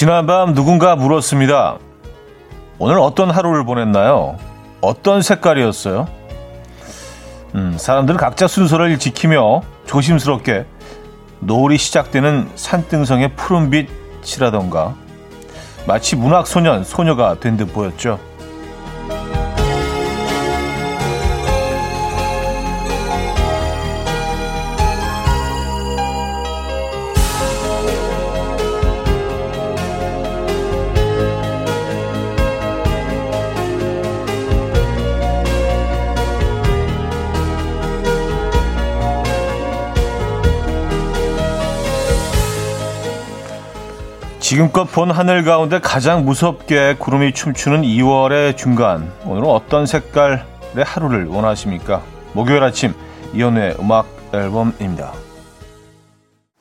[0.00, 1.76] 지난밤 누군가 물었습니다.
[2.78, 4.38] 오늘 어떤 하루를 보냈나요?
[4.80, 6.08] 어떤 색깔이었어요?
[7.54, 10.64] 음, 사람들은 각자 순서를 지키며 조심스럽게
[11.40, 14.94] 노을이 시작되는 산등성의 푸른빛이라던가
[15.86, 18.18] 마치 문학소년, 소녀가 된 듯 보였죠.
[44.50, 49.12] 지금껏 본 하늘 가운데 가장 무섭게 구름이 춤추는 2월의 중간.
[49.24, 50.42] 오늘은 어떤 색깔의
[50.84, 52.02] 하루를 원하십니까?
[52.32, 52.92] 목요일 아침
[53.32, 55.12] 이연우의 음악 앨범입니다.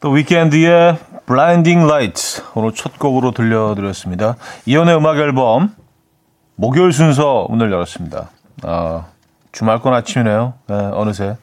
[0.02, 4.36] 또 위켄드의 Blinding Lights 오늘 첫 곡으로 들려드렸습니다.
[4.68, 5.74] 이연우의 음악 앨범
[6.58, 8.30] 목요일 순서 문을 열었습니다.
[8.66, 9.06] 아,
[9.52, 10.54] 주말권 아침이네요.
[10.68, 11.38] 네, 어느새.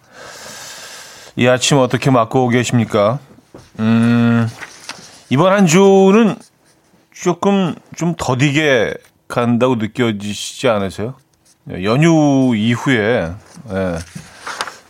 [1.34, 3.18] 이 아침 어떻게 맞고 계십니까?
[3.80, 4.48] 음,
[5.30, 6.36] 이번 한 주는
[7.12, 8.94] 조금 좀 더디게
[9.28, 11.14] 간다고 느껴지시지 않으세요?
[11.82, 13.32] 연휴 이후에
[13.70, 13.98] 예,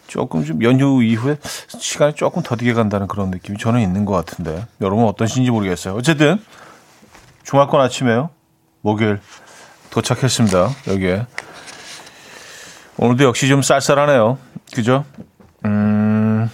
[0.06, 5.06] 조금 좀 연휴 이후에 시간이 조금 더디게 간다는 그런 느낌이 저는 있는 것 같은데 여러분
[5.06, 5.94] 어떠신지 모르겠어요.
[5.94, 6.42] 어쨌든
[7.44, 8.28] 주말권 아침에요.
[8.82, 9.20] 목요일
[9.90, 10.68] 도착했습니다.
[10.88, 11.26] 여기에
[12.98, 14.36] 오늘도 역시 좀 쌀쌀하네요.
[14.74, 15.04] 그죠?
[15.64, 16.50] 음,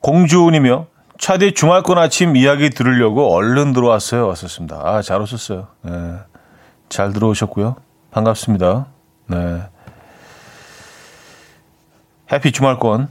[0.00, 0.91] 공주님이요.
[1.22, 4.26] 차디 주말권 아침 이야기 들으려고 얼른 들어왔어요.
[4.26, 4.80] 왔었습니다.
[4.82, 5.68] 아, 잘 오셨어요.
[5.82, 6.18] 네.
[6.88, 7.76] 잘 들어오셨고요.
[8.10, 8.86] 반갑습니다.
[9.28, 9.62] 네.
[12.32, 13.06] 해피 주말권.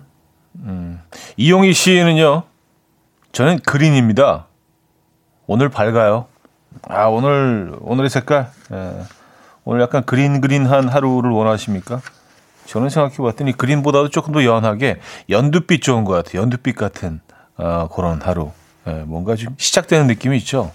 [0.57, 1.01] 음.
[1.37, 2.43] 이용희 씨는요,
[3.31, 4.47] 저는 그린입니다.
[5.47, 6.25] 오늘 밝아요.
[6.89, 8.51] 아, 오늘, 오늘의 색깔.
[8.71, 9.03] 네.
[9.63, 12.01] 오늘 약간 그린 그린한 하루를 원하십니까?
[12.65, 14.99] 저는 생각해 봤더니 그린보다도 조금 더 연하게
[15.29, 16.41] 연두빛 좋은 것 같아요.
[16.41, 17.21] 연두빛 같은
[17.61, 18.51] 어, 그런 하루.
[18.87, 20.71] 예, 뭔가 좀 시작되는 느낌이 있죠.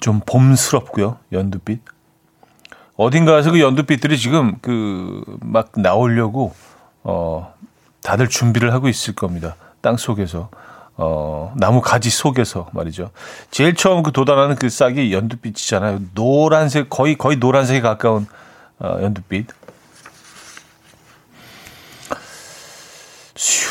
[0.00, 1.18] 좀 봄스럽고요.
[1.32, 1.80] 연두빛.
[2.96, 6.54] 어딘가에서 그 연두빛들이 지금 그 막 나오려고
[7.02, 7.52] 어
[8.02, 9.54] 다들 준비를 하고 있을 겁니다.
[9.82, 10.48] 땅 속에서
[10.96, 13.10] 어 나무 가지 속에서 말이죠.
[13.50, 16.00] 제일 처음 그 돋아나는 그 싹이 연두빛이잖아요.
[16.14, 18.26] 노란색 거의 거의 노란색에 가까운
[18.80, 19.46] 어 연두빛.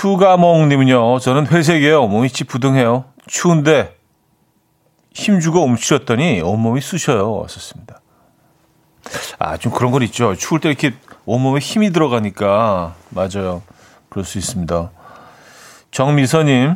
[0.02, 2.08] 휴가몽님은요, 저는 회색이에요.
[2.08, 3.06] 몸이 찌부둥해요.
[3.28, 3.96] 추운데
[5.14, 7.32] 힘주고 움츠렸더니 온몸이 쑤셔요.
[7.36, 8.02] 왔었습니다.
[9.38, 10.36] 아, 좀 그런 건 있죠.
[10.36, 10.94] 추울 때 이렇게
[11.26, 13.62] 온몸에 힘이 들어가니까, 맞아요.
[14.10, 14.90] 그럴 수 있습니다.
[15.92, 16.76] 정미서님,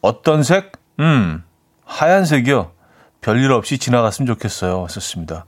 [0.00, 0.72] 어떤 색?
[0.98, 1.44] 음,
[1.84, 2.72] 하얀색이요.
[3.20, 4.80] 별일 없이 지나갔으면 좋겠어요.
[4.80, 5.44] 왔었습니다.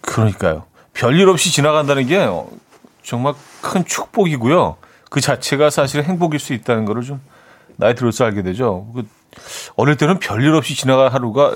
[0.00, 0.64] 그러니까요.
[0.94, 2.26] 별일 없이 지나간다는 게
[3.02, 4.76] 정말 큰 축복이고요.
[5.10, 7.20] 그 자체가 사실 행복일 수 있다는 거를 좀
[7.76, 8.90] 나이 들어서 알게 되죠.
[8.94, 9.06] 그
[9.76, 11.54] 어릴 때는 별일 없이 지나갈 하루가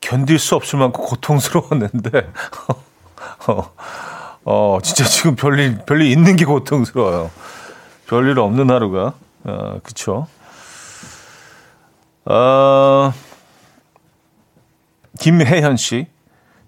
[0.00, 2.30] 견딜 수 없을 만큼 고통스러웠는데,
[3.48, 3.72] 어,
[4.44, 7.30] 어, 진짜 지금 별일, 별일 있는 게 고통스러워요.
[8.06, 10.26] 별일 없는 하루가, 어, 그쵸.
[12.24, 13.12] 어,
[15.18, 16.06] 김혜현 씨.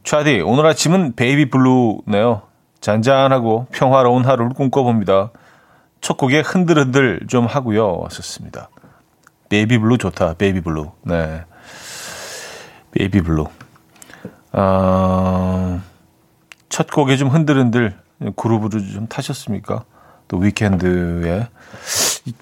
[0.05, 2.48] 차디, 오늘 아침은 baby blue네요.
[2.81, 5.31] 잔잔하고 평화로운 하루를 꿈꿔봅니다.
[6.01, 7.99] 첫 곡에 흔들흔들 좀 하고요.
[7.99, 8.69] 왔었습니다.
[9.49, 10.35] baby blue 좋다.
[10.35, 10.93] baby blue.
[11.03, 11.45] 네.
[12.93, 13.47] baby blue.
[14.53, 15.81] 아,
[16.69, 17.97] 첫 곡에 좀 흔들흔들
[18.37, 19.85] groove를 좀 타셨습니까?
[20.29, 21.49] 또 위켄드에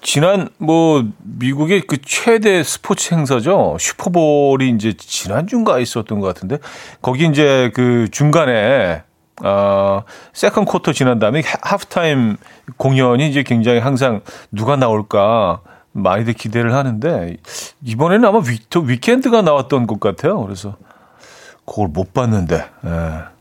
[0.01, 6.57] 지난 뭐 미국의 그 최대 스포츠 행사죠 슈퍼볼이 이제 지난 주인가 있었던 것 같은데
[7.01, 9.03] 거기 이제 그 중간에
[9.43, 12.37] 어, second quarter 지난 다음에 하프타임
[12.77, 15.61] 공연이 이제 굉장히 항상 누가 나올까
[15.91, 17.37] 많이들 기대를 하는데
[17.83, 20.41] 이번에는 아마 위, 위켄드가 나왔던 것 같아요.
[20.41, 20.75] 그래서
[21.65, 23.37] 그걸 못 봤는데 예.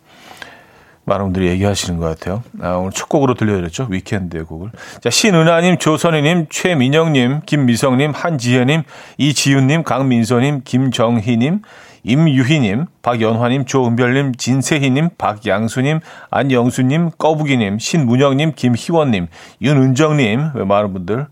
[1.07, 2.43] 많은 분들이 얘기하시는 것 같아요.
[2.61, 3.87] 아, 오늘 첫 곡으로 들려드렸죠.
[3.89, 4.71] 위켄드의 곡을.
[5.01, 8.83] 자, 신은하님, 조선희님, 최민영님, 김미성님, 한지혜님,
[9.17, 11.63] 이지윤님, 강민서님, 김정희님,
[12.07, 15.99] 임유희님, 박연화님, 조은별님, 진세희님, 박양수님,
[16.31, 19.27] 안영수님, 꺼부기님, 신문영님, 김희원님,
[19.61, 21.27] 윤은정님, 왜 많은 분들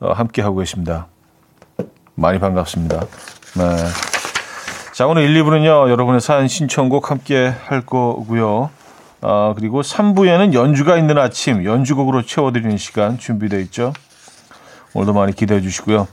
[0.00, 1.08] 어, 함께 하고 계십니다.
[2.14, 3.00] 많이 반갑습니다.
[3.00, 3.64] 네.
[4.92, 8.70] 자, 오늘 1, 2부는요, 여러분의 사연 신청곡 함께 할 거고요.
[9.20, 13.92] 어, 그리고 3부에는 연주가 있는 아침, 연주곡으로 채워드리는 시간 준비되어 있죠.
[14.92, 16.06] 오늘도 많이 기대해 주시고요.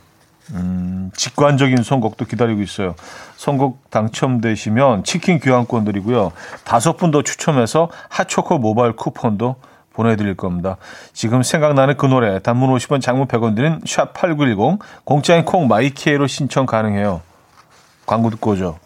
[0.53, 2.95] 음, 직관적인 선곡도 기다리고 있어요.
[3.37, 6.31] 선곡 당첨되시면 치킨 교환권 드리고요.
[6.63, 9.55] 다섯 분 더 추첨해서 핫초코 모바일 쿠폰도
[9.93, 10.77] 보내드릴 겁니다.
[11.13, 17.21] 지금 생각나는 그 노래 단문 50원 장문 100원 드는 샵8910 공짜인 콩 마이케이로 신청 가능해요.
[18.05, 18.79] 광고 듣고 오죠.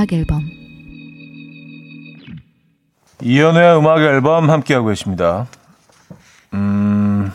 [0.00, 0.48] 음악 앨범
[3.20, 5.46] 이연우의 음악 앨범 함께하고 계십니다.
[6.54, 7.30] 음,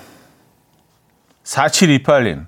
[1.44, 2.48] 4728님.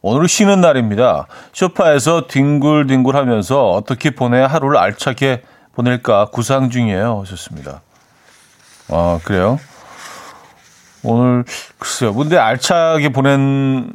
[0.00, 1.26] 오늘 쉬는 날입니다.
[1.52, 5.42] 소파에서 뒹굴뒹굴 하면서 어떻게 보내야 하루를 알차게
[5.74, 7.20] 보낼까 구상 중이에요.
[7.20, 7.82] 하셨습니다.
[8.88, 9.60] 아, 그래요?
[11.02, 11.44] 오늘,
[11.78, 12.14] 글쎄요.
[12.14, 13.92] 근데 알차게 보낸다는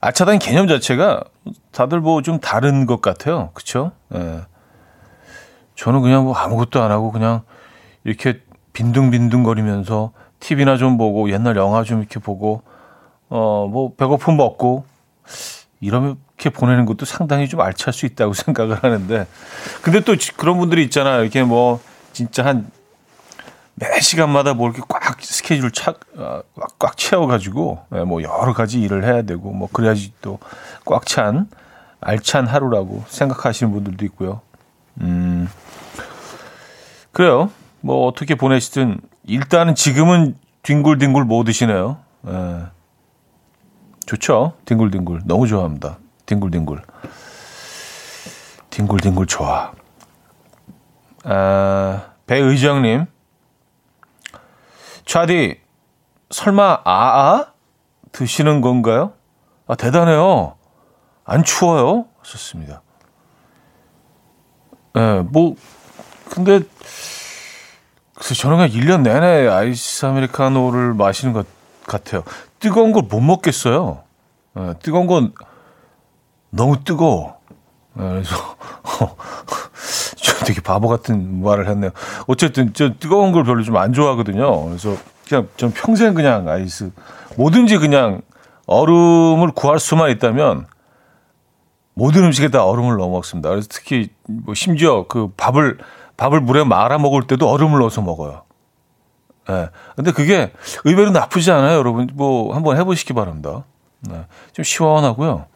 [0.00, 1.22] 알차다는 개념 자체가
[1.72, 3.50] 다들 뭐 좀 다른 것 같아요.
[3.54, 3.92] 그쵸?
[4.14, 4.42] 예.
[5.76, 7.42] 저는 그냥 뭐 아무것도 안 하고 그냥
[8.04, 8.40] 이렇게
[8.72, 12.62] 빈둥빈둥거리면서 TV나 좀 보고 옛날 영화 좀 이렇게 보고
[13.28, 14.84] 어 뭐 배고픔 먹고
[15.80, 19.26] 이렇게 보내는 것도 상당히 좀 알찰 수 있다고 생각을 하는데
[19.82, 21.22] 근데 또 그런 분들이 있잖아요.
[21.22, 21.80] 이렇게 뭐
[22.12, 22.70] 진짜 한
[23.74, 28.80] 매 시간마다 뭐 이렇게 꽉 스케줄 차, 어, 꽉, 꽉 채워가지고 예, 뭐 여러 가지
[28.80, 30.38] 일을 해야 되고 뭐 그래야지 또
[30.84, 31.48] 꽉 찬
[32.00, 34.40] 알찬 하루라고 생각하시는 분들도 있고요.
[35.00, 35.48] 음
[37.12, 37.50] 그래요.
[37.80, 41.98] 뭐 어떻게 보내시든 일단은 지금은 뒹굴뒹굴 뭐 드시네요.
[42.26, 42.62] 예.
[44.06, 44.54] 좋죠.
[44.64, 45.98] 뒹굴뒹굴 너무 좋아합니다.
[46.26, 46.82] 뒹굴뒹굴
[48.70, 49.72] 뒹굴뒹굴 좋아.
[51.24, 53.06] 아, 배의정님
[55.16, 55.60] 차디,
[56.30, 57.48] 설마 아아
[58.12, 59.12] 드시는 건가요?
[59.66, 60.56] 아, 대단해요.
[61.26, 62.06] 안 추워요?
[62.22, 62.80] 좋습니다.
[64.96, 65.54] 예, 네, 뭐,
[66.30, 66.60] 근데,
[68.14, 71.46] 그래서 저는 그냥 1년 내내 아이스 아메리카노를 마시는 것
[71.86, 72.22] 같아요.
[72.58, 74.04] 뜨거운 걸 못 먹겠어요.
[74.54, 75.34] 네, 뜨거운 건
[76.48, 77.38] 너무 뜨거워.
[77.92, 78.56] 네, 그래서,
[80.22, 81.90] 저 되게 바보 같은 말을 했네요.
[82.26, 84.66] 어쨌든 저 뜨거운 걸 별로 좀 안 좋아하거든요.
[84.66, 84.96] 그래서
[85.28, 86.92] 그냥 전 평생 그냥 아이스
[87.36, 88.22] 뭐든지 그냥
[88.66, 90.66] 얼음을 구할 수만 있다면
[91.94, 93.50] 모든 음식에 다 얼음을 넣어 먹습니다.
[93.50, 95.78] 그래서 특히 뭐 심지어 그 밥을
[96.16, 98.42] 밥을 물에 말아 먹을 때도 얼음을 넣어서 먹어요.
[99.48, 99.52] 예.
[99.52, 99.68] 네.
[99.96, 100.52] 근데 그게
[100.84, 102.08] 의외로 나쁘지 않아요, 여러분.
[102.14, 103.64] 뭐 한번 해보시기 바랍니다.
[104.00, 104.24] 네.
[104.52, 105.46] 좀 시원하고요.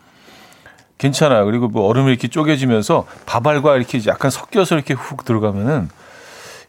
[0.99, 1.45] 괜찮아요.
[1.45, 5.89] 그리고 뭐 얼음이 이렇게 쪼개지면서 밥알과 이렇게 약간 섞여서 이렇게 훅 들어가면은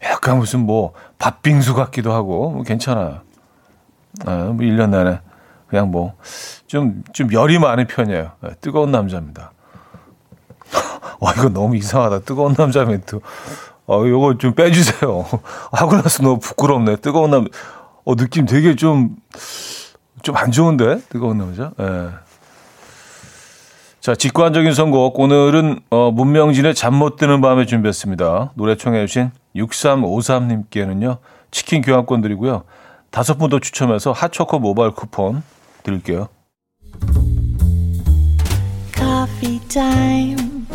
[0.04, 3.20] 약간 무슨 뭐 밥빙수 같기도 하고 뭐 괜찮아요.
[4.26, 5.20] 아, 뭐 1년 내내
[5.68, 8.32] 그냥 뭐좀좀 열이 많은 편이에요.
[8.42, 9.52] 네, 뜨거운 남자입니다.
[11.20, 12.20] 와 이거 너무 이상하다.
[12.20, 13.20] 뜨거운 남자 멘트.
[13.86, 15.26] 어 이거 좀 빼주세요.
[15.72, 16.96] 하고 나서 너무 부끄럽네.
[16.96, 17.46] 뜨거운 남.
[18.04, 19.16] 어 느낌 되게 좀
[20.22, 21.72] 좀 안 좋은데 뜨거운 남자.
[21.78, 21.84] 예.
[21.84, 22.08] 네.
[24.08, 25.20] 자, 직관적인 선곡.
[25.20, 28.52] 오늘은 어, 문명진의 잠 못 드는 밤에 준비했습니다.
[28.54, 31.18] 노래 청해 주신 6353님께는요.
[31.50, 32.62] 치킨 교환권 드리고요.
[33.10, 35.42] 다섯 분 더 추첨해서 핫초코 모바일 쿠폰
[35.82, 36.28] 드릴게요.
[38.96, 40.66] Coffee time.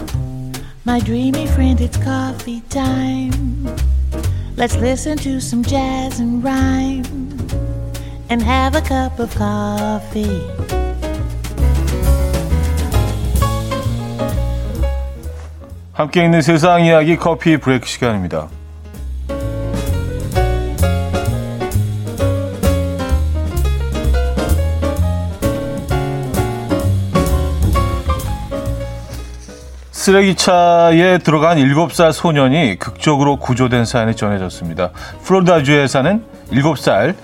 [0.86, 3.66] My dreamy friend, it's coffee time.
[4.58, 7.04] Let's listen to some jazz and rhyme
[8.30, 10.83] and have a cup of coffee.
[15.94, 18.48] 함께 있는 세상 이야기 커피 브레이크 시간입니다.
[29.92, 34.90] 쓰레기차에 들어간 7살 소년이 극적으로 구조된 사연이 전해졌습니다.
[35.24, 37.16] 플로리다주에 사는 7살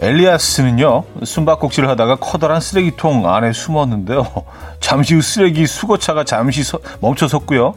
[0.00, 4.26] 엘리아스는요, 숨바꼭질을 하다가 커다란 쓰레기통 안에 숨었는데요.
[4.80, 7.74] 잠시 후 쓰레기 수거차가 잠시 서, 멈춰 섰고요.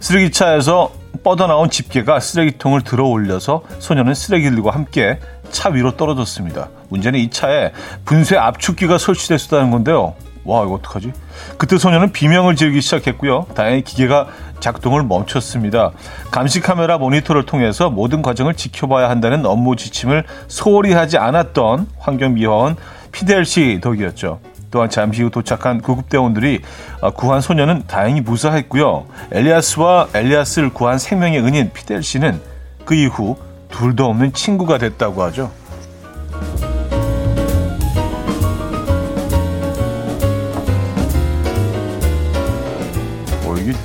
[0.00, 6.70] 쓰레기차에서 뻗어나온 집게가 쓰레기통을 들어 올려서 소녀는 쓰레기들과 함께 차 위로 떨어졌습니다.
[6.88, 7.72] 문제는 이 차에
[8.04, 10.14] 분쇄 압축기가 설치됐었다는 건데요.
[10.50, 11.12] 와, 이거 어떡하지?
[11.58, 13.46] 그때 소녀는 비명을 지르기 시작했고요.
[13.54, 14.26] 다행히 기계가
[14.58, 15.92] 작동을 멈췄습니다.
[16.32, 22.74] 감시 카메라 모니터를 통해서 모든 과정을 지켜봐야 한다는 업무 지침을 소홀히 하지 않았던 환경미화원
[23.12, 24.40] 피델 씨 덕이었죠.
[24.72, 26.62] 또한 잠시 후 도착한 구급대원들이
[27.00, 29.06] 아, 구한 소녀는 다행히 무사했고요.
[29.30, 32.40] 엘리아스와 엘리아스를 구한 생명의 은인 피델 씨는
[32.84, 33.36] 그 이후
[33.70, 35.52] 둘도 없는 친구가 됐다고 하죠.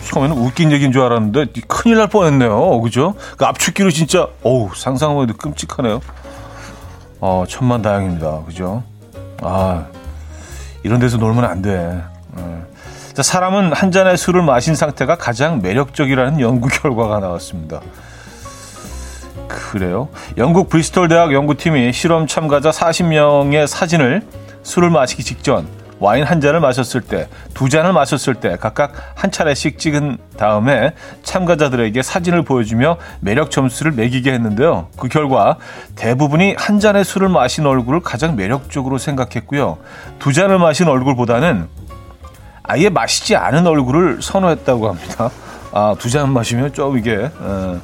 [0.09, 2.81] 처음에는 웃긴 얘기인 줄 알았는데 큰일 날 뻔했네요.
[2.81, 3.15] 그죠?
[3.37, 6.01] 그 압축기로 진짜 어우 상상만 해도 끔찍하네요.
[7.19, 8.43] 어 천만 다행입니다.
[8.45, 8.83] 그죠?
[9.41, 9.85] 아
[10.83, 12.01] 이런 데서 놀면 안 돼.
[13.15, 17.79] 자, 사람은 한 잔의 술을 마신 상태가 가장 매력적이라는 연구 결과가 나왔습니다.
[19.47, 20.09] 그래요?
[20.37, 24.23] 영국 브리스톨 대학 연구팀이 실험 참가자 40명의 사진을
[24.63, 25.65] 술을 마시기 직전
[25.99, 32.01] 와인 한 잔을 마셨을 때, 두 잔을 마셨을 때 각각 한 차례씩 찍은 다음에 참가자들에게
[32.01, 34.87] 사진을 보여주며 매력 점수를 매기게 했는데요.
[34.97, 35.57] 그 결과
[35.95, 39.77] 대부분이 한 잔의 술을 마신 얼굴을 가장 매력적으로 생각했고요.
[40.19, 41.67] 두 잔을 마신 얼굴보다는
[42.63, 45.29] 아예 마시지 않은 얼굴을 선호했다고 합니다.
[45.71, 47.79] 아, 두 잔 마시면 좀 이게, 어,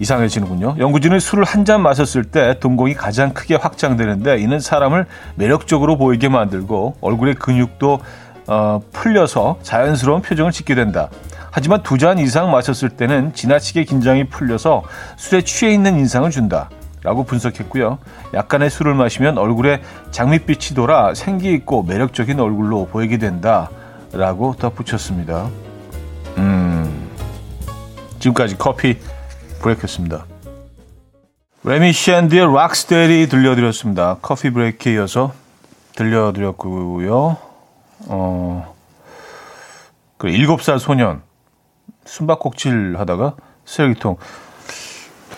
[0.00, 0.76] 이상해지는군요.
[0.78, 6.96] 연구진은 술을 한 잔 마셨을 때 동공이 가장 크게 확장되는데 이는 사람을 매력적으로 보이게 만들고
[7.02, 7.98] 얼굴의 근육도
[8.46, 11.10] 어, 풀려서 자연스러운 표정을 짓게 된다.
[11.50, 14.82] 하지만 두 잔 이상 마셨을 때는 지나치게 긴장이 풀려서
[15.16, 16.70] 술에 취해 있는 인상을 준다.
[17.02, 17.98] 라고 분석했고요.
[18.34, 23.68] 약간의 술을 마시면 얼굴에 장밋빛이 돌아 생기 있고 매력적인 얼굴로 보이게 된다.
[24.12, 25.48] 라고 덧붙였습니다.
[26.38, 27.08] 음,
[28.18, 28.96] 지금까지 커피
[29.60, 30.26] 브레이크였습니다.
[31.64, 34.18] 레미 샌드의 락스테리 들려드렸습니다.
[34.22, 35.32] 커피 브레이크에 이어서
[35.96, 37.36] 들려드렸고요.
[38.06, 38.74] 어,
[40.16, 41.22] 그 7살 소년
[42.04, 43.34] 숨바꼭질 하다가
[43.64, 44.16] 쓰레기통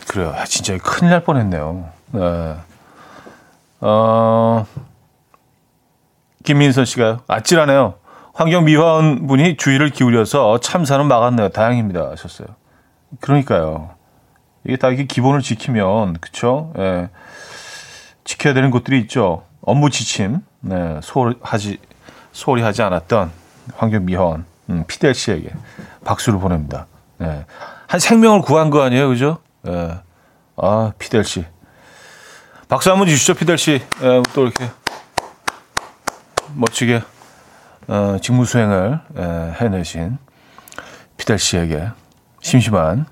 [0.08, 0.32] 그래요.
[0.36, 1.88] 아, 진짜 큰일 날 뻔했네요.
[2.12, 2.56] 네.
[3.80, 4.66] 어,
[6.44, 7.94] 김민선 씨가 아찔하네요.
[8.34, 11.50] 환경 미화원 분이 주의를 기울여서 참사는 막았네요.
[11.50, 12.10] 다행입니다.
[12.10, 12.48] 하셨어요.
[13.20, 13.99] 그러니까요.
[14.64, 16.72] 이게 다 이게 기본을 지키면 그쵸?
[16.78, 17.08] 예.
[18.24, 19.44] 지켜야 되는 것들이 있죠.
[19.62, 21.78] 업무 지침, 네, 소홀하지
[22.32, 23.30] 소홀히 하지 않았던
[23.76, 25.50] 환경미화원 음, 피델 씨에게
[26.04, 26.86] 박수를 보냅니다.
[27.18, 27.44] 네.
[27.86, 29.38] 한 생명을 구한 거 아니에요, 그죠?
[29.66, 29.98] 예.
[30.56, 31.44] 아 피델 씨,
[32.68, 33.80] 박수 한번 주시죠, 피델 씨.
[34.02, 34.70] 예, 또 이렇게
[36.54, 37.02] 멋지게
[37.88, 40.18] 어, 직무 수행을 예, 해내신
[41.16, 41.88] 피델 씨에게
[42.42, 43.06] 심심한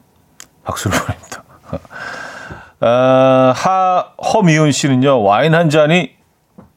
[0.64, 1.28] 박수를 보냅니다.
[2.81, 6.13] 아, 하, 허미훈 씨는요, 와인 한 잔이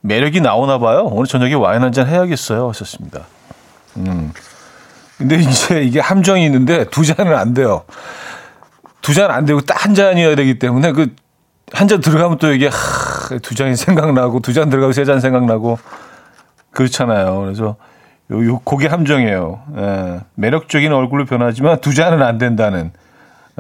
[0.02, 1.04] 매력이 나오나 봐요.
[1.12, 2.70] 오늘 저녁에 와인 한 잔 해야겠어요.
[2.70, 3.22] 하셨습니다.
[3.98, 4.34] 음.
[5.18, 7.84] 근데 이제 이게 함정이 있는데 두 잔은 안 돼요.
[9.02, 11.08] 두 잔 안 되고 딱 한 잔이어야 되기 때문에 그
[11.74, 15.78] 한 잔 들어가면 또 이게 하, 두 잔이 생각나고 두 잔 들어가고 세 잔 생각나고
[16.72, 17.40] 그렇잖아요.
[17.42, 17.76] 그래서
[18.32, 19.62] 요, 요, 그게 함정이에요.
[19.78, 22.92] 예, 매력적인 얼굴로 변하지만 두 잔은 안 된다는.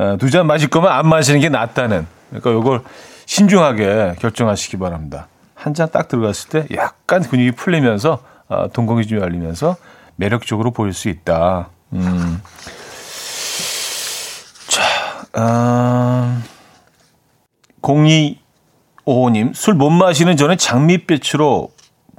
[0.01, 2.07] 예, 두잔 마실 거면 안 마시는 게 낫다는.
[2.29, 2.81] 그러니까 요걸
[3.25, 5.27] 신중하게 결정하시기 바랍니다.
[5.55, 9.75] 한 잔 딱 들어갔을 때 약간 근육이 풀리면서 어, 동공이 좀 열리면서
[10.15, 11.69] 매력적으로 보일 수 있다.
[11.93, 12.41] 음.
[14.67, 14.81] 자,
[15.33, 16.41] 아,
[17.81, 21.71] 0255님, 술 못 마시는 저는 장밋빛으로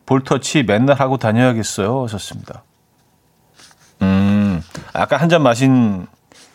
[0.06, 2.04] 볼터치 맨날 하고 다녀야겠어요.
[2.04, 2.62] 하셨습니다.
[4.02, 4.62] 음,
[4.92, 6.06] 아까 한 잔 마신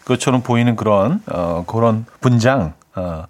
[0.07, 2.73] 것처럼 보이는 그런, 어, 그런 분장.
[2.95, 3.25] 어.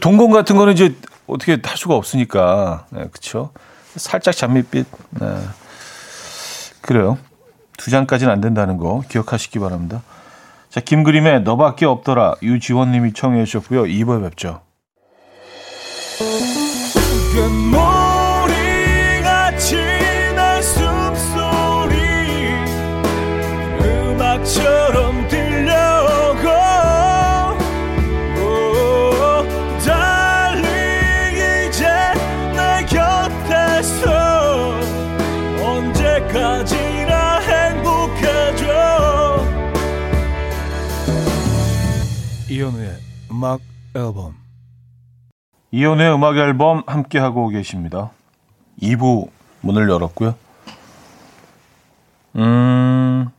[0.00, 0.94] 동공 같은 거는 이제
[1.26, 2.86] 어떻게 할 수가 없으니까.
[2.90, 3.50] 네, 그쵸.
[3.96, 4.86] 살짝 장밋빛.
[5.20, 5.26] 네.
[6.80, 7.18] 그래요.
[7.76, 10.02] 두 잔까지는 안 된다는 거 기억하시기 바랍니다.
[10.70, 12.36] 자, 김그림의 너밖에 없더라.
[12.42, 13.84] 유지원 님이 청해 주셨고요.
[13.84, 14.60] 2부에 뵙죠.
[43.40, 43.62] 음악
[43.94, 44.36] 앨범
[45.70, 48.10] 이현우의 음악 앨범 함께 하고 계십니다.
[48.82, 49.30] 2부
[49.62, 50.34] 문을 열었고요.
[52.36, 53.30] 음,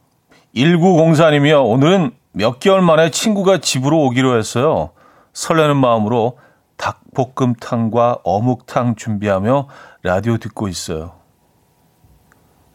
[0.55, 1.69] 1904님이요.
[1.69, 4.89] 오늘은 몇 개월 만에 친구가 집으로 오기로 했어요.
[5.33, 6.39] 설레는 마음으로
[6.77, 9.67] 닭볶음탕과 어묵탕 준비하며
[10.01, 11.11] 라디오 듣고 있어요.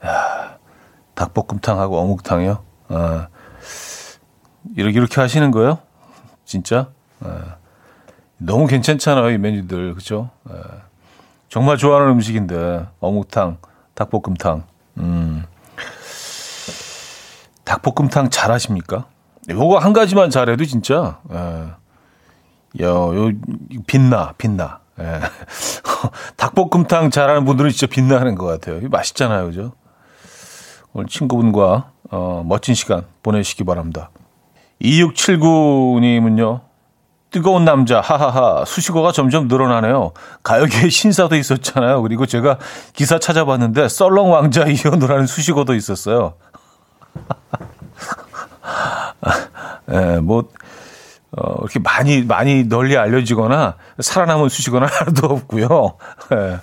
[0.04, 0.58] 야,
[1.16, 2.64] 닭볶음탕하고 어묵탕이요?
[2.90, 3.28] 아,
[4.76, 5.80] 이렇게, 이렇게 하시는 거예요?
[6.44, 6.94] 진짜.
[8.38, 10.30] 너무 괜찮잖아요 이 메뉴들 그죠?
[10.50, 10.60] 에, 예.
[11.48, 13.58] 정말 좋아하는 음식인데 어묵탕
[13.96, 14.64] 닭볶음탕.
[14.98, 15.44] 음.
[17.64, 19.06] 닭볶음탕 잘 하십니까?
[19.48, 21.36] 요거 한 가지만 잘해도 진짜, 예.
[22.84, 23.32] 야, 요,
[23.86, 24.80] 빛나, 빛나.
[25.00, 25.20] 예.
[26.36, 28.86] 닭볶음탕 잘하는 분들은 진짜 빛나는 것 같아요.
[28.88, 29.72] 맛있잖아요, 그죠?
[30.92, 34.10] 오늘 친구분과, 어, 멋진 시간 보내시기 바랍니다.
[34.82, 36.60] 2679님은요,
[37.36, 40.12] 뜨거운 남자, 하하하, 수식어가 점점 늘어나네요.
[40.42, 42.00] 가요계에 신사도 있었잖아요.
[42.00, 42.56] 그리고 제가
[42.94, 46.32] 기사 찾아봤는데, 썰렁 왕자 이현우라는 수식어도 있었어요.
[49.92, 50.48] 예, 뭐,
[51.36, 55.98] 어, 이렇게 많이, 많이 널리 알려지거나 살아남은 수식어는 하나도 없고요.
[56.32, 56.58] 예.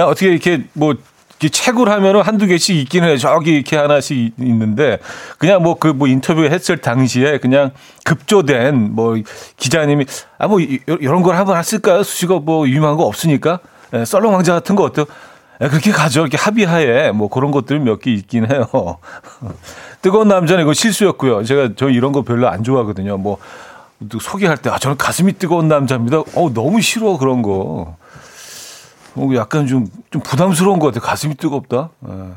[0.00, 0.94] 야, 어떻게 이렇게 뭐,
[1.38, 3.16] 책을 하면은 한두 개씩 있기는 해.
[3.18, 4.98] 저기 이렇게 하나씩 있는데,
[5.38, 7.70] 그냥 뭐 그 뭐 인터뷰 했을 당시에 그냥
[8.04, 9.16] 급조된 뭐
[9.56, 10.06] 기자님이,
[10.38, 12.02] 아, 뭐 이런 걸 한번 했을까요?
[12.02, 13.60] 수식어 뭐 유명한 거 없으니까.
[13.94, 15.04] 예, 썰렁 왕자 같은 거 어때요?
[15.60, 16.20] 예, 그렇게 가죠.
[16.22, 18.66] 이렇게 합의하에 뭐 그런 것들 몇 개 있긴 해요.
[20.02, 21.44] 뜨거운 남자는 이거 실수였고요.
[21.44, 23.16] 제가 저 이런 거 별로 안 좋아하거든요.
[23.18, 23.38] 뭐
[24.20, 26.18] 소개할 때, 아, 저는 가슴이 뜨거운 남자입니다.
[26.18, 27.96] 어, 너무 싫어, 그런 거.
[29.16, 31.02] 어, 약간 좀, 좀 부담스러운 것 같아요.
[31.02, 31.90] 가슴이 뜨겁다.
[32.08, 32.32] 예.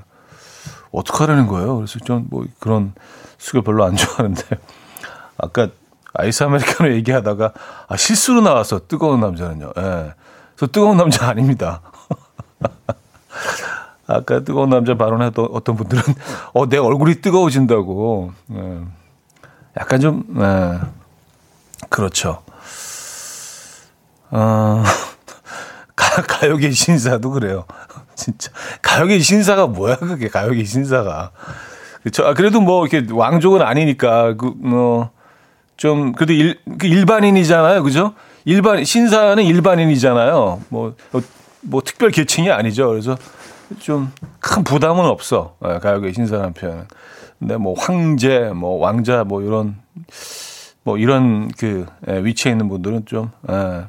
[0.91, 1.75] 어떡하라는 거예요?
[1.75, 2.93] 그래서 좀뭐 그런
[3.37, 4.43] 수가 별로 안 좋아하는데.
[5.37, 5.69] 아까
[6.13, 7.53] 아이스 아메리카노 얘기하다가,
[7.87, 9.73] 아, 실수로 나와서 뜨거운 남자는요.
[9.77, 10.13] 예.
[10.57, 11.81] 저 뜨거운 남자 아닙니다.
[14.07, 16.01] 아까 뜨거운 남자 발언했던 어떤 분들은,
[16.53, 18.31] 어, 내 얼굴이 뜨거워진다고.
[18.53, 18.79] 예.
[19.77, 20.79] 약간 좀, 예.
[21.89, 22.41] 그렇죠.
[24.31, 24.83] 어,
[26.27, 27.65] 가, 가요계 신사도 그래요.
[28.15, 28.51] 진짜.
[28.81, 31.31] 가요계 신사가 뭐야, 그게, 가요계 신사가.
[32.03, 32.25] 그쵸.
[32.25, 35.11] 아, 그래도 뭐, 이렇게 왕족은 아니니까, 그, 뭐,
[35.77, 37.83] 좀, 그래도 일, 그 일반인이잖아요.
[37.83, 38.13] 그죠?
[38.45, 40.61] 일반, 신사는 일반인이잖아요.
[40.69, 40.95] 뭐,
[41.61, 42.89] 뭐, 특별 계층이 아니죠.
[42.89, 43.17] 그래서
[43.79, 45.55] 좀 큰 부담은 없어.
[45.65, 46.85] 예, 가요계 신사라는 표현은.
[47.37, 49.77] 근데 뭐, 황제, 뭐, 왕자, 뭐, 이런,
[50.83, 53.85] 뭐 이런 그 예, 위치에 있는 분들은 좀 예,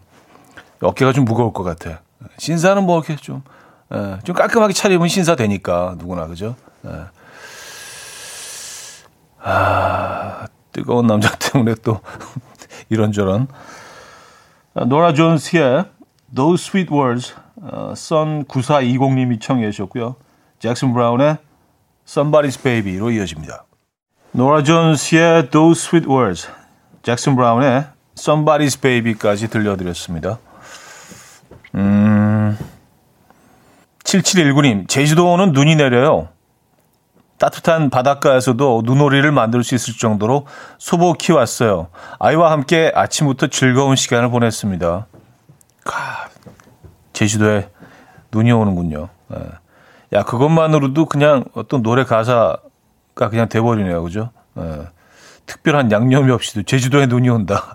[0.80, 2.00] 어깨가 좀 무거울 것 같아.
[2.38, 3.42] 신사는 뭐 이렇게 좀,
[3.92, 6.56] 예, 좀 깔끔하게 차리면 신사 되니까 누구나 그죠?
[6.86, 7.04] 예.
[9.42, 12.00] 아 뜨거운 남자 때문에 또
[12.88, 13.48] 이런저런.
[14.74, 15.84] 아, 노라 존스의
[16.34, 20.16] Those Sweet Words, 어, 선 9420님이 청해 주셨고요.
[20.58, 21.38] 잭슨 브라운의
[22.06, 23.64] Somebody's Baby로 이어집니다.
[24.32, 26.48] 노라 존스의 Those Sweet Words,
[27.02, 30.38] 잭슨 브라운의 Somebody's Baby까지 들려드렸습니다.
[31.74, 32.09] 음,
[34.10, 36.28] 7719님, 제주도는 눈이 내려요.
[37.38, 40.46] 따뜻한 바닷가에서도 눈오리를 만들 수 있을 정도로
[40.78, 41.88] 소복히 왔어요.
[42.18, 45.06] 아이와 함께 아침부터 즐거운 시간을 보냈습니다.
[45.84, 46.28] 가,
[47.12, 47.70] 제주도에
[48.32, 49.08] 눈이 오는군요.
[49.34, 50.18] 예.
[50.18, 52.58] 야, 그것만으로도 그냥 어떤 노래 가사가
[53.14, 54.02] 그냥 돼버리네요.
[54.02, 54.30] 그죠?
[54.58, 54.88] 예.
[55.46, 57.74] 특별한 양념이 없이도 제주도에 눈이 온다.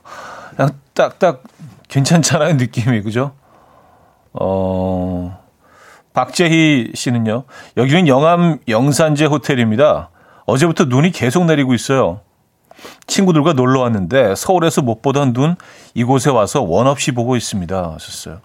[0.56, 1.44] 그냥 딱, 딱
[1.88, 3.02] 괜찮잖아요, 느낌이.
[3.02, 3.32] 그죠?
[4.32, 5.47] 어,
[6.12, 7.44] 박재희 씨는요.
[7.76, 10.10] 여기는 영암 영산제 호텔입니다.
[10.46, 12.20] 어제부터 눈이 계속 내리고 있어요.
[13.06, 15.56] 친구들과 놀러 왔는데 서울에서 못 보던 눈
[15.94, 17.92] 이곳에 와서 원 없이 보고 있습니다.
[17.94, 18.40] 하셨어요.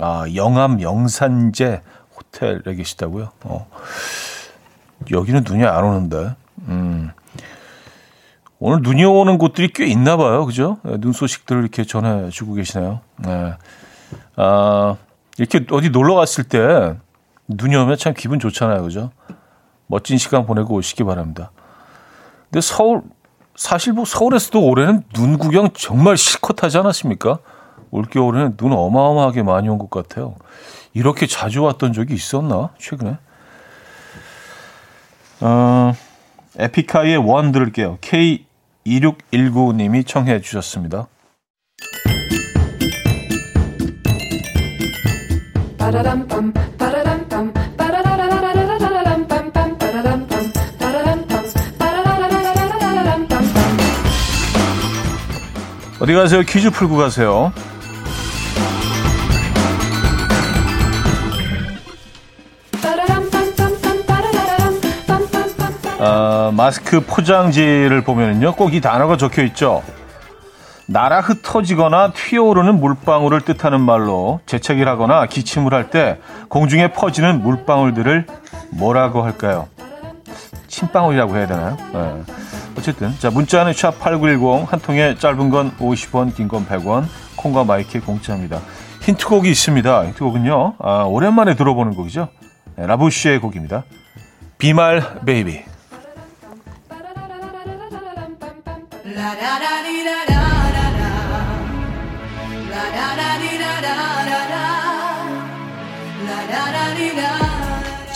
[0.00, 1.82] 아, 영암 영산제
[2.16, 3.30] 호텔에 계시다고요?
[3.44, 3.68] 어.
[5.10, 6.34] 여기는 눈이 안 오는데.
[6.68, 7.10] 음.
[8.60, 10.44] 오늘 눈이 오는 곳들이 꽤 있나 봐요.
[10.44, 10.78] 그죠?
[10.82, 13.00] 네, 눈 소식들을 이렇게 전해 주고 계시네요.
[13.18, 13.54] 네.
[14.36, 14.96] 아,
[15.38, 16.96] 이렇게 어디 놀러 갔을 때
[17.48, 18.82] 눈이 오면 참 기분 좋잖아요.
[18.82, 19.10] 그죠?
[19.86, 21.50] 멋진 시간 보내고 오시기 바랍니다.
[22.44, 23.02] 근데 서울,
[23.56, 27.38] 사실 뭐 서울에서도 올해는 눈 구경 정말 실컷 하지 않았습니까?
[27.90, 30.34] 올겨울에는 눈 어마어마하게 많이 온 것 같아요.
[30.92, 32.70] 이렇게 자주 왔던 적이 있었나?
[32.78, 33.16] 최근에?
[35.40, 35.94] 어,
[36.58, 37.98] 에픽하이의 원 들을게요.
[38.00, 38.44] K
[38.86, 41.06] 2619님이 청해 주셨습니다.
[56.00, 56.42] 어디 가세요?
[56.42, 57.52] 퀴즈 풀고 가세요.
[66.00, 68.54] 어, 마스크 포장지를 보면요.
[68.54, 69.82] 꼭 이 단어가 적혀 있죠.
[70.90, 78.26] 날아 흩어지거나 튀어오르는 물방울을 뜻하는 말로 재채기를 하거나 기침을 할 때 공중에 퍼지는 물방울들을
[78.70, 79.68] 뭐라고 할까요?
[80.66, 81.76] 침방울이라고 해야 되나요?
[81.92, 82.22] 네.
[82.78, 87.04] 어쨌든 자 문자는 샵 8910 한 통에 짧은 건 50원 긴 건 100원
[87.36, 88.60] 콩과 마이크 공짜입니다.
[89.02, 90.06] 힌트곡이 있습니다.
[90.06, 90.74] 힌트곡은요.
[90.78, 92.28] 아, 오랜만에 들어보는 곡이죠.
[92.76, 93.84] 라부쉬의 곡입니다.
[94.58, 95.64] 비말 베이비.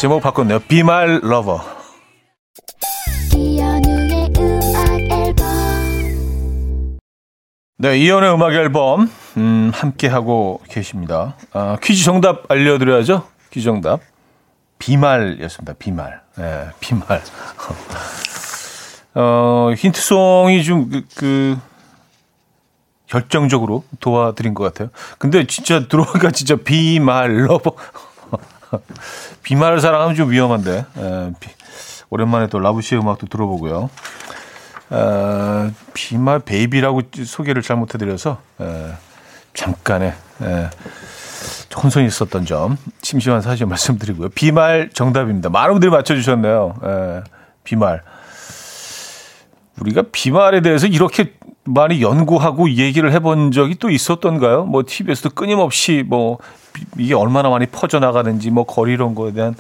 [0.03, 0.59] 제목 바꿨네요.
[0.67, 1.61] 비말 lover.
[7.79, 11.37] 네, 이현우의 음악 앨범 음, 함께 하고 계십니다.
[11.53, 13.29] 아, 퀴즈 정답 알려드려야죠.
[13.53, 14.01] 퀴즈 정답
[14.81, 15.75] 비말이었습니다.
[15.79, 16.21] 비말.
[16.37, 17.23] 네, 비말.
[19.15, 21.59] 어, 힌트송이 좀 그, 그
[23.13, 24.89] 결정적으로 도와드린 것 같아요.
[25.19, 27.73] 근데 진짜 들어오니까 진짜 Be My Lover.
[29.45, 30.87] 비말을 사랑하면 좀 위험한데.
[30.97, 31.51] 에, 비,
[32.09, 33.91] 오랜만에 또 라브시의 음악도 들어보고요.
[34.93, 38.93] 에, Be My Baby라고 소개를 잘못해드려서 에,
[39.53, 40.71] 잠깐의 에,
[41.77, 44.31] 혼선이 있었던 점 심심한 사과 말씀드리고요.
[44.31, 45.51] 비말 정답입니다.
[45.51, 46.75] 많은 분들이 맞춰주셨네요.
[46.83, 47.21] 에,
[47.63, 48.01] 비말.
[49.81, 54.65] 우리가 비말에 대해서 이렇게 많이 연구하고 얘기를 해본 적이 또 있었던가요?
[54.65, 56.39] 뭐 TV에서도 끊임없이 뭐
[56.99, 59.55] 이게 얼마나 많이 퍼져나가는지 뭐 거리 이런 거에 대한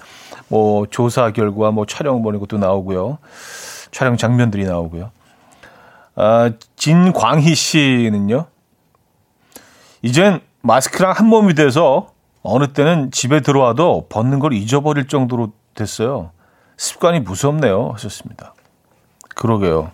[0.48, 3.18] 뭐 조사 결과 뭐 촬영 보는 것도 나오고요.
[3.90, 5.10] 촬영 장면들이 나오고요.
[6.14, 8.46] 아, 진광희 씨는요.
[10.02, 12.10] 이젠 마스크랑 한 몸이 돼서
[12.42, 16.30] 어느 때는 집에 들어와도 벗는 걸 잊어버릴 정도로 됐어요.
[16.76, 17.90] 습관이 무섭네요.
[17.94, 18.54] 하셨습니다.
[19.34, 19.92] 그러게요.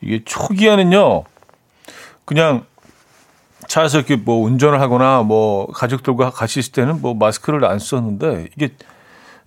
[0.00, 1.24] 이게 초기에는요,
[2.24, 2.64] 그냥
[3.66, 8.74] 차에서 이렇게 뭐 운전을 하거나 뭐 가족들과 같이 있을 때는 뭐 마스크를 안 썼는데 이게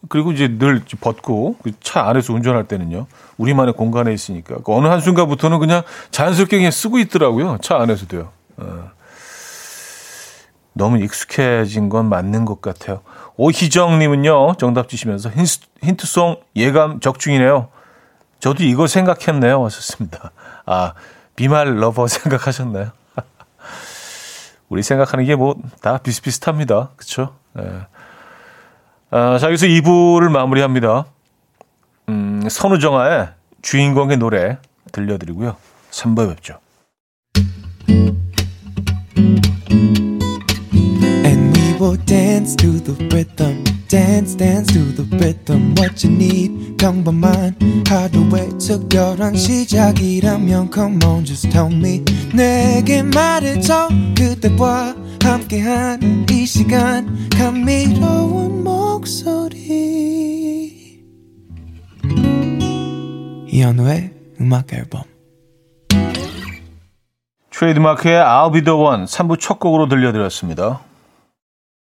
[0.10, 5.60] 그리고 이제 늘 벗고 그차 안에서 운전할 때는요 우리만의 공간에 있으니까 그 어느 한 순간부터는
[5.60, 8.30] 그냥 자연스럽게 그냥 쓰고 있더라고요 차 안에서도요.
[8.58, 8.92] 어.
[10.74, 13.02] 너무 익숙해진 건 맞는 것 같아요.
[13.36, 17.70] 오희정님은요 정답 주시면서 힌트, 송 예감 적중이네요.
[18.44, 19.62] 저도 이거 생각했네요.
[19.62, 20.32] 왔었습니다.
[20.66, 20.94] 아
[21.38, 22.92] Be My Lover 생각하셨나요?
[24.68, 26.90] 우리 생각하는 게 뭐 다 비슷비슷합니다.
[26.98, 27.36] 그렇죠?
[27.54, 27.64] 네.
[29.12, 31.06] 아, 자, 여기서 2부를 마무리합니다.
[32.10, 33.30] 음, 선우정아의
[33.62, 34.58] 주인공의 노래
[34.92, 35.56] 들려드리고요.
[35.92, 36.60] 3부에 뵙죠.
[42.06, 43.64] Dance to the rhythm.
[43.94, 47.56] dance dance to the rhythm what you need 평범한
[47.88, 58.64] 하루의 특별한 시작이라면 come on just tell me 내게 말해줘 그대와 함께한 이 시간 감미로운
[58.64, 59.84] 목소리
[63.48, 64.12] 이현우의
[64.42, 65.04] 음악 앨범
[67.52, 70.82] 트레이드마크의 I'll be the one 3부 첫 곡으로 들려드렸습니다.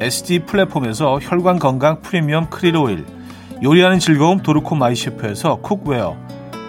[0.00, 3.04] SD 플랫폼에서 혈관 건강 프리미엄 크릴 오일
[3.62, 6.16] 요리하는 즐거움 도르코 마이셰프에서 cookware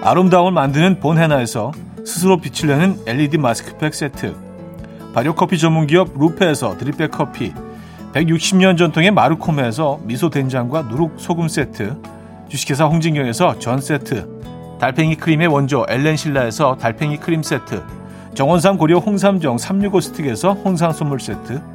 [0.03, 1.71] 아름다움을 만드는 본헤나에서
[2.05, 4.35] 스스로 빛을 내는 LED 마스크팩 세트
[5.13, 7.51] 발효커피 전문기업 루페에서 drip bag 커피
[8.13, 11.97] 160년 전통의 마르코메에서 미소된장과 누룩소금 세트
[12.47, 17.81] 주식회사 홍진경에서 전 세트 달팽이 크림의 원조 엘렌실라에서 달팽이 크림 세트
[18.35, 21.74] 정원삼 고려 홍삼정 365 스틱에서 홍삼 선물 세트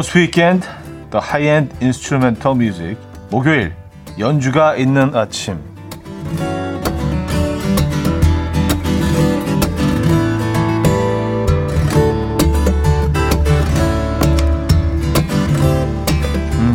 [0.00, 0.66] Almost Weekend,
[1.10, 2.96] The High-End Instrumental Music.
[3.30, 3.74] 목요일,
[4.18, 5.58] 연주가 있는 아침.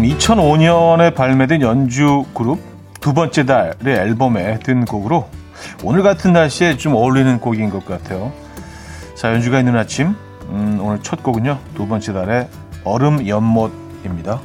[0.03, 2.59] 2005년에 발매된 연주 그룹
[3.01, 5.27] 두 번째 달의 앨범에 든 곡으로
[5.83, 8.31] 오늘 같은 날씨에 좀 어울리는 곡인 것 같아요.
[9.15, 10.13] 자, 연주가 있는 아침.
[10.49, 11.57] 음, 오늘 첫 곡은요.
[11.73, 12.47] 두 번째 달의
[12.85, 14.39] 얼음 연못입니다.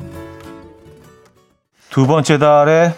[1.91, 2.95] 두 번째 달의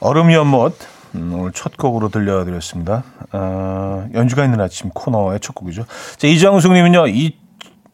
[0.00, 0.76] 얼음 연못.
[1.14, 3.02] 음, 오늘 첫 곡으로 들려드렸습니다.
[3.32, 5.86] 어, 연주가 있는 아침 코너의 첫 곡이죠.
[6.16, 7.36] 자, 이장숙님은요, 이,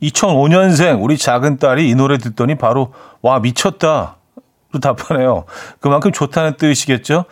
[0.02, 4.16] 2005년생 우리 작은 딸이 이 노래 듣더니 바로 와 미쳤다.
[4.70, 5.44] 로 답하네요.
[5.80, 7.24] 그만큼 좋다는 뜻이겠죠?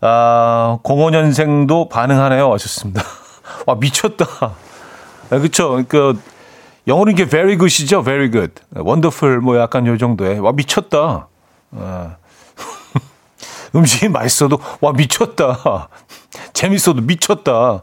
[0.00, 2.52] 아, 05년생도 반응하네요.
[2.52, 3.02] 하셨습니다.
[3.66, 4.26] 와, 미쳤다.
[4.40, 5.82] 아, 그쵸.
[5.88, 6.18] 그,
[6.86, 8.02] 영어로 이게 very good이죠.
[8.02, 8.54] very good.
[8.76, 10.38] wonderful 뭐 약간 요 정도에.
[10.38, 11.28] 와, 미쳤다.
[11.72, 12.16] 아.
[13.74, 15.88] 음식이 맛있어도 와 미쳤다.
[16.52, 17.82] 재밌어도 미쳤다.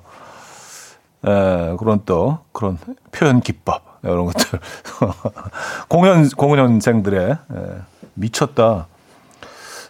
[1.26, 2.78] 에, 그런 또 그런
[3.12, 4.60] 표현 기법 이런 것들
[5.88, 7.38] 공연 공연생들의 에,
[8.16, 8.88] 미쳤다.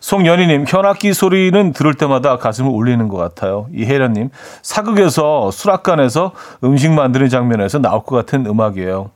[0.01, 3.67] 송연희님, 현악기 소리는 들을 때마다 가슴을 울리는 것 같아요.
[3.71, 4.31] 이혜련님,
[4.63, 6.33] 사극에서 수락관에서
[6.63, 9.11] 음식 만드는 장면에서 나올 것 같은 음악이에요.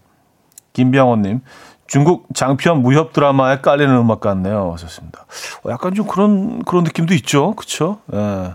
[0.74, 1.42] 김병원님,
[1.88, 4.72] 중국 장편 무협 드라마에 깔리는 음악 같네요.
[4.74, 5.26] 하셨습니다.
[5.64, 7.56] 어, 약간 좀 그런, 그런 느낌도 있죠.
[7.56, 8.00] 그쵸?
[8.14, 8.54] 예.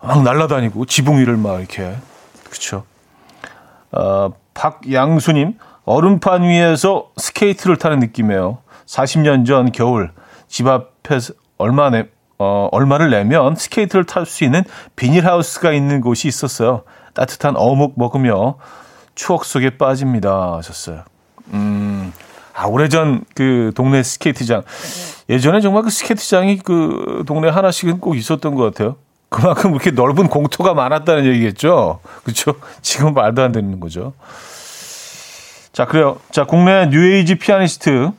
[0.00, 1.96] 막 날아다니고, 지붕 위를 막 이렇게.
[2.48, 2.84] 그쵸?
[3.90, 8.58] 어, 박양수님, 얼음판 위에서 스케이트를 타는 느낌이에요.
[8.86, 10.12] 40년 전 겨울,
[10.48, 12.06] 집 앞에서 얼마 내,
[12.38, 14.62] 어, 얼마를 내면 스케이트를 탈 수 있는
[14.94, 16.82] 비닐하우스가 있는 곳이 있었어요.
[17.14, 18.56] 따뜻한 어묵 먹으며
[19.14, 20.56] 추억 속에 빠집니다.
[20.56, 21.04] 하셨어요.
[21.52, 22.12] 음,
[22.54, 24.62] 아, 오래전 그 동네 스케이트장.
[25.28, 28.96] 예전에 정말 그 스케이트장이 그 동네 하나씩은 꼭 있었던 것 같아요.
[29.28, 32.00] 그만큼 그렇게 넓은 공터가 많았다는 얘기겠죠.
[32.22, 32.54] 그렇죠?
[32.82, 34.12] 지금 말도 안 되는 거죠.
[35.72, 36.18] 자, 그래요.
[36.30, 38.10] 자, 국내 뉴에이지 피아니스트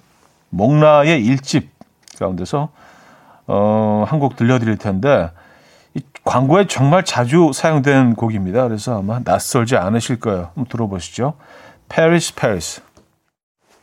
[0.50, 1.70] 목라의 일집
[2.19, 2.69] 가운데서
[3.47, 5.32] 어, 한 곡 들려드릴 텐데
[5.93, 8.67] 이 광고에 정말 자주 사용된 곡입니다.
[8.67, 10.51] 그래서 아마 낯설지 않으실 거예요.
[10.56, 11.34] 한번 들어보시죠.
[11.89, 12.82] Paris, Paris.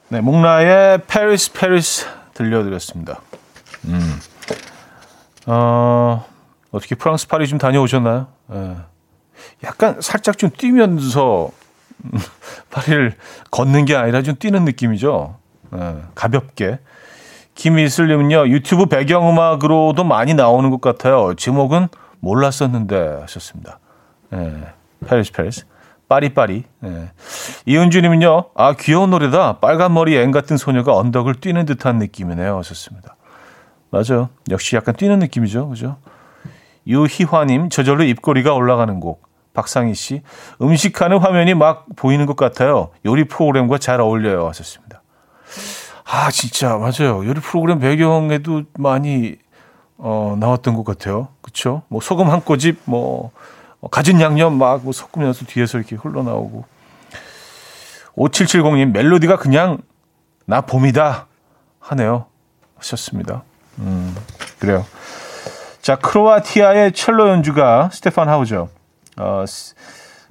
[0.09, 3.21] 네, 목라의 Paris, Paris 들려드렸습니다.
[3.87, 4.19] 음.
[5.47, 6.25] 어,
[6.71, 8.27] 어떻게 프랑스 파리 좀 다녀오셨나요?
[8.53, 8.77] 예.
[9.65, 11.51] 약간 살짝 좀 뛰면서
[12.71, 13.17] 파리를
[13.51, 15.37] 걷는 게 아니라 좀 뛰는 느낌이죠.
[15.77, 16.79] 예, 가볍게.
[17.55, 21.35] 김이슬님은요, 유튜브 배경음악으로도 많이 나오는 것 같아요.
[21.35, 21.89] 제목은
[22.21, 23.79] 몰랐었는데 하셨습니다.
[24.33, 24.55] 예,
[25.07, 25.67] Paris Paris.
[26.09, 26.65] 빠리빠리.
[26.85, 27.11] 예.
[27.67, 29.59] 이은주님은요, 아, 귀여운 노래다.
[29.59, 32.59] 빨간 머리 앤 같은 소녀가 언덕을 뛰는 듯한 느낌이네요.
[32.59, 33.17] 하셨습니다.
[33.91, 34.29] 맞아요.
[34.51, 35.69] 역시 약간 뛰는 느낌이죠.
[35.69, 35.97] 그죠?
[36.87, 39.23] 유희화님, 저절로 입꼬리가 올라가는 곡.
[39.55, 40.23] 박상희 씨,
[40.61, 42.91] 음식하는 화면이 막 보이는 것 같아요.
[43.07, 44.49] 요리 프로그램과 잘 어울려요.
[44.49, 45.01] 하셨습니다.
[46.05, 47.25] 아, 진짜, 맞아요.
[47.27, 49.37] 요리 프로그램 배경에도 많이,
[49.97, 51.29] 어, 나왔던 것 같아요.
[51.41, 51.83] 그쵸?
[51.89, 53.31] 뭐, 소금 한 꼬집, 뭐,
[53.91, 56.65] 가진 양념 막 뭐 섞으면서 뒤에서 이렇게 흘러나오고.
[58.17, 59.79] 5770님, 멜로디가 그냥,
[60.47, 61.27] 나 봄이다.
[61.81, 62.27] 하네요.
[62.77, 63.43] 하셨습니다.
[63.79, 64.15] 음,
[64.59, 64.85] 그래요.
[65.83, 68.69] 자, 크로아티아의 첼로 연주가 스테판 하우저.
[69.19, 69.45] 어,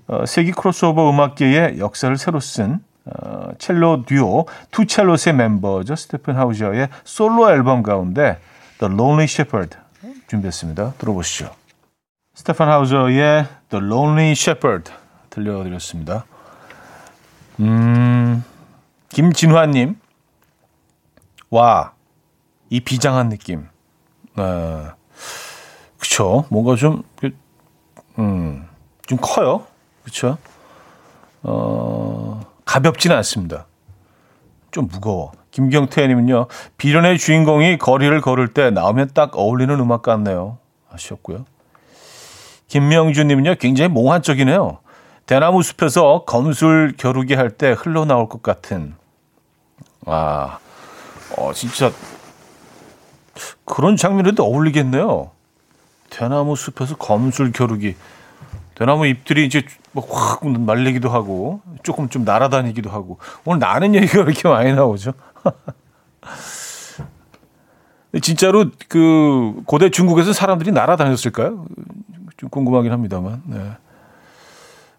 [0.08, 5.96] 어, 세기 크로스오버 음악계의 역사를 새로 쓴 어, 첼로 듀오 투 첼로스의 멤버죠.
[5.96, 8.40] 스테판 하우저의 솔로 앨범 가운데
[8.80, 9.78] The Lonely Shepherd
[10.28, 10.94] 준비했습니다.
[10.98, 11.54] 들어보시죠.
[12.36, 14.92] 스테판 하우저의 The Lonely Shepherd
[15.30, 16.26] 들려드렸습니다.
[17.60, 18.44] 음,
[19.10, 20.00] 김진화님,
[21.50, 21.94] 와,
[22.70, 23.68] 이 비장한 느낌.
[24.36, 24.92] 어,
[26.00, 26.46] 그쵸.
[26.50, 27.36] 뭔가 좀, 그,
[28.18, 28.68] 음,
[29.06, 29.68] 좀 커요.
[30.04, 30.38] 그쵸.
[31.44, 32.42] 어,
[32.74, 33.68] 가볍지는 않습니다.
[34.72, 35.32] 좀 무거워.
[35.52, 40.58] 김경태님은요, 비련의 주인공이 거리를 걸을 때 나오면 딱 어울리는 음악 같네요.
[40.90, 41.46] 하셨고요.
[42.70, 44.80] 김명준님은요, 굉장히 몽환적이네요.
[45.28, 48.96] 대나무 숲에서 검술 겨루기 할 때 흘러나올 것 같은.
[50.08, 50.58] 아,
[51.38, 51.92] 어, 진짜
[53.66, 55.30] 그런 장면에도 어울리겠네요.
[56.10, 57.96] 대나무 숲에서 검술 겨루기.
[58.76, 59.64] 대나무 잎들이 이제
[59.96, 65.14] 확 말리기도 하고 조금 좀 날아다니기도 하고 오늘 나는 얘기가 이렇게 많이 나오죠.
[68.22, 71.66] 진짜로 그 고대 중국에서 사람들이 날아다녔을까요?
[72.38, 73.42] 좀 궁금하긴 합니다만.
[73.46, 73.60] 네.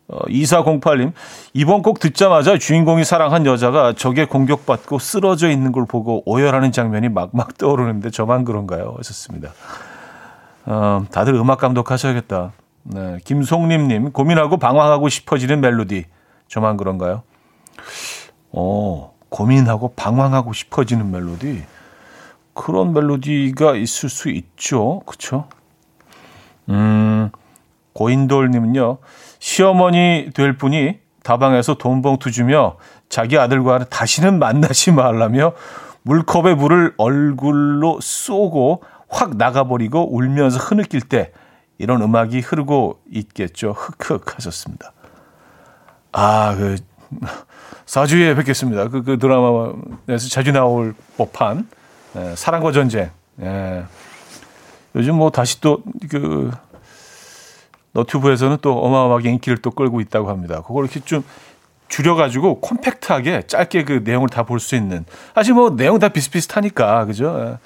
[0.06, 1.12] 어, 2408님,
[1.54, 7.56] 이번 곡 듣자마자 주인공이 사랑한 여자가 적에 공격받고 쓰러져 있는 걸 보고 오열하는 장면이 막막
[7.56, 8.94] 떠오르는데 저만 그런가요?
[8.98, 9.52] 하셨습니다.
[10.66, 12.52] 어, 다들 음악 감독 하셔야겠다.
[12.84, 16.04] 네, 김송림님, 고민하고 방황하고 싶어지는 멜로디.
[16.48, 17.22] 저만 그런가요?
[18.52, 21.64] 어, 고민하고 방황하고 싶어지는 멜로디.
[22.52, 25.00] 그런 멜로디가 있을 수 있죠.
[25.06, 25.48] 그쵸?
[26.68, 27.30] 음,
[27.94, 28.98] 고인돌님은요,
[29.38, 32.76] 시어머니 될 분이 다방에서 돈 봉투 주며
[33.08, 35.52] 자기 아들과 다시는 만나지 말라며
[36.02, 41.32] 물컵에 물을 얼굴로 쏘고 확 나가버리고 울면서 흐느낄 때
[41.78, 43.72] 이런 음악이 흐르고 있겠죠.
[43.72, 44.92] 흑흑 하셨습니다.
[46.12, 46.76] 아, 그,
[47.86, 48.88] 사주에 뵙겠습니다.
[48.88, 51.68] 그, 그 드라마에서 자주 나올 법한
[52.16, 53.10] 예, 사랑과 전쟁.
[53.42, 53.84] 예.
[54.94, 56.52] 요즘 뭐 다시 또그
[57.92, 60.62] 너튜브에서는 또 어마어마하게 인기를 또 끌고 있다고 합니다.
[60.62, 61.24] 그걸 이렇게 좀
[61.88, 65.04] 줄여가지고 콤팩트하게 짧게 그 내용을 다 볼 수 있는.
[65.34, 67.36] 사실 뭐 내용 다 비슷비슷하니까 그죠?
[67.40, 67.58] 예.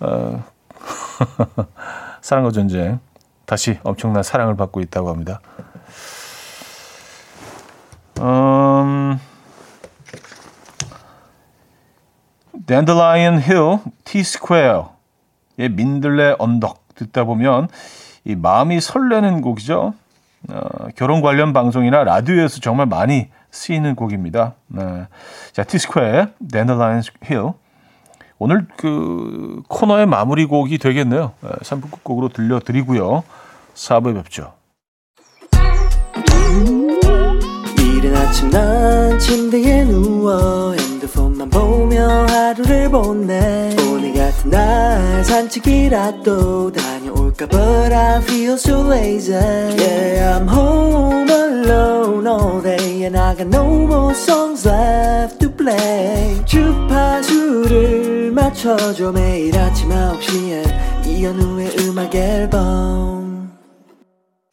[0.00, 0.44] 어.
[2.20, 2.98] 사랑과 전쟁
[3.46, 5.40] 다시 엄청난 사랑을 받고 있다고 합니다.
[8.20, 9.18] 음,
[12.66, 14.86] Dandelion Hill T-스퀘어의
[15.72, 17.68] 민들레 언덕 듣다 보면
[18.24, 19.94] 이 마음이 설레는 곡이죠.
[20.48, 20.60] 어,
[20.94, 24.54] 결혼 관련 방송이나 라디오에서 정말 많이 쓰이는 곡입니다.
[24.68, 25.06] 네.
[25.52, 27.52] 자, T-스퀘어의 Dandelion Hill
[28.38, 31.32] 오늘 그 코너의 마무리 곡이 되겠네요.
[31.42, 33.22] 3부 곡으로 들려드리고요.
[33.74, 34.52] 4부에 뵙죠.
[37.78, 40.74] 이른 아침 난 침대에 누워
[41.14, 43.74] 핸드폰만 보며 하루를 보내.
[43.88, 49.36] 오늘 같은 날 산책이라도 다녀올까 But I feel so lazy.
[49.36, 52.26] Yeah I'm home alone.
[52.26, 56.44] all day And I got no more songs left to play.
[56.44, 59.12] 주파수를 맞춰줘.
[59.12, 63.52] 매일 아침 9시에 이현우의 음악 앨범.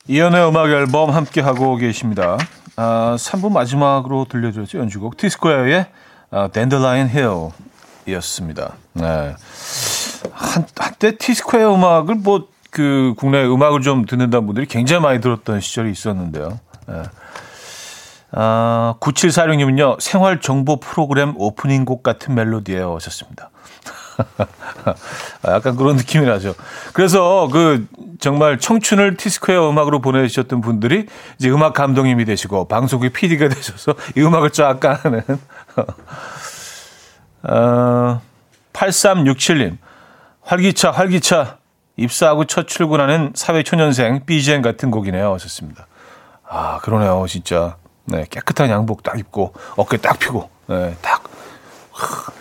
[0.07, 2.37] 이현우의 음악 앨범 함께하고 계십니다.
[2.75, 4.79] 아, 3부 마지막으로 들려드렸죠.
[4.79, 5.17] 연주곡.
[5.17, 5.87] 티스코어의
[6.31, 8.73] 아, 댄더라인 헤어이었습니다.
[8.93, 9.35] 네.
[10.31, 15.91] 한, 한때 티스코어 음악을 뭐, 그, 국내 음악을 좀 듣는다는 분들이 굉장히 많이 들었던 시절이
[15.91, 16.59] 있었는데요.
[16.87, 17.03] 네.
[18.31, 23.50] 아, 9746님은요, 생활 정보 프로그램 오프닝 곡 같은 멜로디예요 하셨습니다.
[25.43, 26.53] 아, 약간 그런 느낌이 나죠.
[26.93, 27.87] 그래서 그
[28.19, 31.07] 정말 청춘을 티스퀘어 음악으로 보내주셨던 분들이
[31.37, 35.23] 이제 음악 감독님이 되시고 방송국 PD가 되셔서 이 음악을 쫙 까는
[37.43, 38.21] 어,
[38.73, 39.77] 8367님
[40.43, 41.57] 활기차 활기차
[41.97, 45.33] 입사하고 첫 출근하는 사회초년생 BGM 같은 곡이네요.
[45.33, 45.87] 하셨습니다.
[46.47, 51.23] 아 그러네요 진짜 네, 깨끗한 양복 딱 입고 어깨 딱 펴고 네, 딱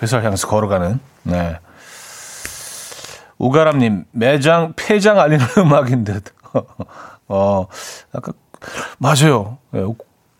[0.03, 1.59] 회사를 향해서 걸어가는 네.
[3.41, 6.25] 우가람님, 매장 폐장 알리는 음악인 듯.
[7.29, 7.67] 어,
[8.15, 8.35] 약간,
[8.99, 9.57] 맞아요.
[9.71, 9.83] 네,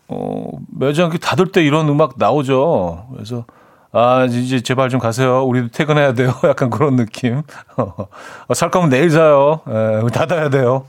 [0.07, 3.07] 어, 매장 닫을 때 이런 음악 나오죠.
[3.13, 3.45] 그래서,
[3.91, 5.43] 아, 이제 제발 좀 가세요.
[5.43, 6.33] 우리도 퇴근해야 돼요.
[6.45, 7.41] 약간 그런 느낌.
[7.75, 9.61] 어, 살 거면 내일 사요.
[9.67, 10.85] 예, 닫아야 돼요.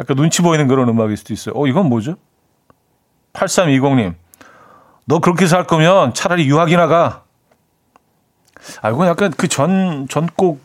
[0.00, 1.54] 약간 눈치 보이는 그런 음악일 수도 있어요.
[1.56, 2.16] 어, 이건 뭐죠?
[3.32, 4.14] 8320님.
[5.04, 7.22] 너 그렇게 살 거면 차라리 유학이나 가.
[8.82, 10.60] 아, 이건 약간 그 전, 전곡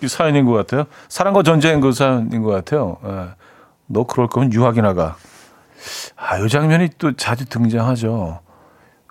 [0.00, 0.84] 그 사연인 것 같아요.
[1.08, 2.98] 사랑과 전쟁 그 사연인 것 같아요.
[3.04, 3.28] 예.
[3.86, 5.16] 너 그럴 거면 유학이나 가.
[6.16, 8.40] 아, 이 장면이 또 자주 등장하죠.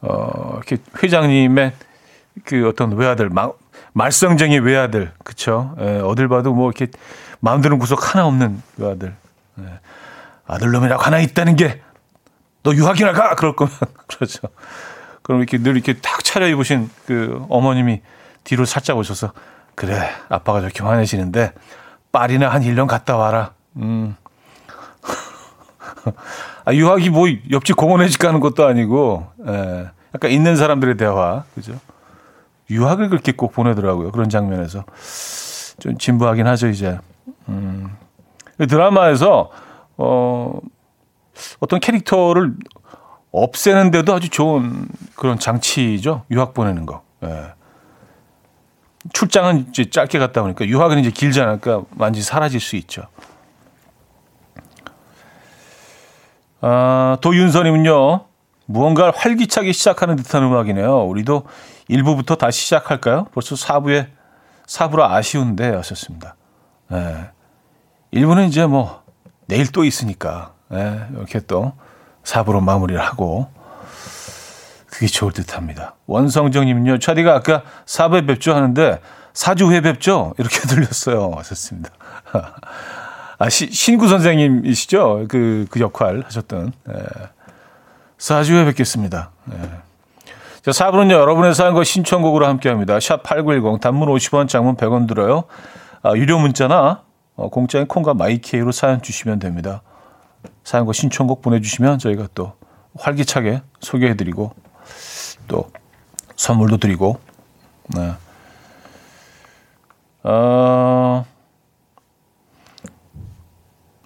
[0.02, 1.74] 어, 이렇게 회장님의
[2.44, 3.50] 그 어떤 외아들, 마,
[3.94, 5.74] 말썽쟁이 외아들, 그쵸?
[5.80, 6.88] 예, 어딜 봐도 뭐 이렇게
[7.40, 9.16] 마음 드는 구석 하나 없는 외아들.
[9.60, 9.64] 예.
[10.48, 11.86] 아들놈이라고 하나 있다는 게
[12.66, 13.36] 너 유학이나 가!
[13.36, 13.72] 그럴 거면,
[14.10, 14.42] 그렇죠.
[15.22, 18.02] 그럼 이렇게 늘 이렇게 탁 차려입으신 그 어머님이
[18.46, 19.34] 뒤로 살짝 오셔서
[19.76, 21.52] 그래 아빠가 저렇게 화내시는데
[22.14, 23.52] 파리나 한 1년 갔다 와라.
[23.76, 24.16] 음.
[26.64, 29.90] 아, 유학이 뭐 옆집 공원에 집 가는 것도 아니고 예.
[30.14, 31.78] 약간 있는 사람들의 대화 그죠?
[32.70, 34.86] 유학을 그렇게 꼭 보내더라고요 그런 장면에서
[35.80, 36.98] 좀 진부하긴 하죠 이제.
[37.50, 37.96] 음.
[38.58, 39.52] 그 드라마에서
[39.98, 40.58] 어
[41.60, 42.54] 어떤 캐릭터를
[43.32, 46.24] 없애는데도 아주 좋은 그런 장치죠.
[46.32, 47.04] 유학 보내는 거.
[47.24, 47.54] 예.
[49.14, 51.60] 출장은 이제 짧게 갔다 오니까 유학은 이제 길잖아요.
[51.60, 53.04] 그러니까 완전히 사라질 수 있죠.
[56.62, 58.26] 아, 도윤선님은요.
[58.68, 61.06] 무언가를 활기차게 시작하는 듯한 음악이네요.
[61.06, 61.44] 우리도
[61.90, 63.26] 1부부터 다시 시작할까요?
[63.34, 64.08] 벌써 4부에
[64.66, 66.36] 4부로 아쉬운데 하셨습니다.
[66.92, 67.30] 예.
[68.14, 69.04] 1부는 이제 뭐
[69.48, 71.74] 내일 또 있으니까 예, 이렇게 또
[72.24, 73.50] 4부로 마무리를 하고
[74.96, 75.96] 그게 좋을 듯 합니다.
[76.08, 79.02] 원성정님은요, 차디가 아까 4부에 뵙죠 하는데
[79.34, 80.34] 4주 후에 뵙죠?
[80.38, 81.34] 이렇게 들렸어요.
[81.36, 81.90] 하셨습니다.
[83.38, 85.26] 아, 시, 신구 선생님이시죠?
[85.28, 86.72] 그, 그 역할 하셨던.
[86.90, 86.94] 예.
[88.18, 89.32] 4주 후에 뵙겠습니다.
[89.52, 89.58] 예.
[90.62, 92.98] 자, 4부는요, 여러분의 사연과 신청곡으로 함께 합니다.
[92.98, 95.44] 샵8910, 단문 50원, 장문 100원 들어요.
[96.04, 97.04] 아, 유료 문자나,
[97.36, 99.82] 어, 공짜인 콩과 마이케이로 사연 주시면 됩니다.
[100.64, 102.54] 사연과 신청곡 보내주시면 저희가 또
[102.98, 104.54] 활기차게 소개해드리고,
[105.48, 105.70] 또
[106.36, 107.20] 선물도 드리고,
[107.96, 108.14] 네.
[110.24, 111.26] 어,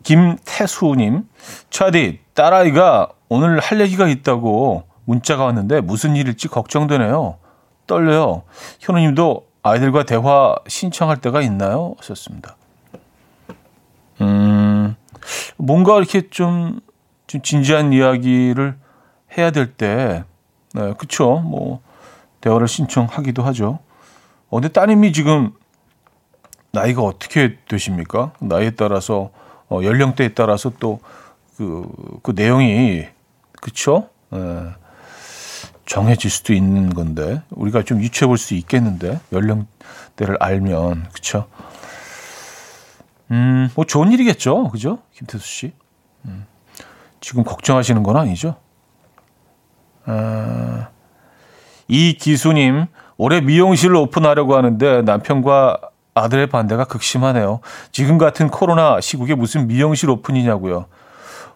[0.04, 1.28] 김태수님,
[1.70, 7.38] 차디, 딸아이가 오늘 할 얘기가 있다고 문자가 왔는데 무슨 일일지 걱정되네요.
[7.88, 8.44] 떨려요.
[8.80, 11.96] 현우님도 아이들과 대화 신청할 때가 있나요?
[12.00, 12.56] 하셨습니다.
[14.22, 14.96] 음,
[15.58, 16.80] 뭔가 이렇게 좀,
[17.28, 18.78] 좀 진지한 이야기를
[19.38, 20.24] 해야 될 때,
[20.74, 21.40] 네, 그쵸.
[21.40, 21.82] 뭐,
[22.42, 23.80] 대화를 신청하기도 하죠.
[24.50, 25.52] 어, 근데 따님이 지금
[26.72, 28.34] 나이가 어떻게 되십니까?
[28.40, 29.32] 나이에 따라서,
[29.70, 31.00] 어, 연령대에 따라서 또
[31.58, 31.90] 그,
[32.24, 33.06] 그 내용이,
[33.62, 34.10] 그쵸?
[34.30, 34.40] 네.
[35.86, 41.48] 정해질 수도 있는 건데 우리가 좀 유추해 볼 수 있겠는데 연령대를 알면 그쵸?
[43.32, 45.74] 음, 뭐 좋은 일이겠죠, 그죠, 김태수 씨?
[46.26, 46.46] 음,
[47.22, 48.56] 지금 걱정하시는 건 아니죠?
[50.10, 50.88] 아,
[51.88, 52.88] 이 기수님
[53.18, 55.80] 올해 미용실을 오픈하려고 하는데 남편과
[56.16, 57.60] 아들의 반대가 극심하네요.
[57.92, 60.86] 지금 같은 코로나 시국에 무슨 미용실 오픈이냐고요.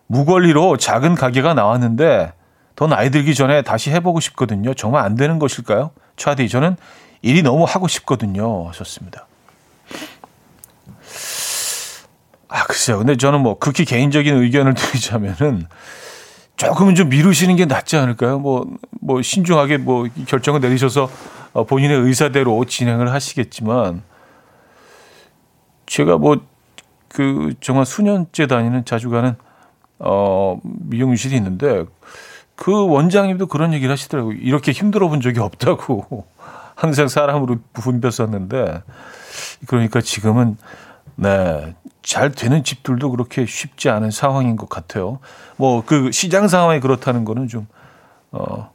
[0.07, 2.33] 무권리로 작은 가게가 나왔는데
[2.75, 4.73] 더 나이 들기 전에 다시 해보고 싶거든요.
[4.73, 5.91] 정말 안 되는 것일까요?
[6.15, 6.77] 차디, 저는
[7.21, 8.67] 일이 너무 하고 싶거든요.
[8.69, 9.25] 하셨습니다.
[12.49, 12.99] 아, 글쎄요.
[12.99, 15.67] 근데 저는 뭐 극히 개인적인 의견을 드리자면은
[16.67, 18.39] 조금은 좀 미루시는 게 낫지 않을까요?
[18.39, 18.65] 뭐,
[19.01, 21.09] 뭐 신중하게 뭐 결정을 내리셔서
[21.53, 24.01] 어, 본인의 의사대로 진행을 하시겠지만
[25.85, 26.53] 제가 뭐
[27.13, 29.35] 그 정말 수년째 다니는 자주 가는
[29.99, 31.85] 어 미용실이 있는데
[32.55, 34.35] 그 원장님도 그런 얘기를 하시더라고요.
[34.41, 36.25] 이렇게 힘들어 본 적이 없다고.
[36.75, 38.81] 항상 사람으로 분별었는데
[39.67, 40.57] 그러니까 지금은
[41.15, 45.19] 네, 잘 되는 집들도 그렇게 쉽지 않은 상황인 것 같아요.
[45.57, 47.67] 뭐 그 시장 상황이 그렇다는 거는 좀
[48.31, 48.71] 어,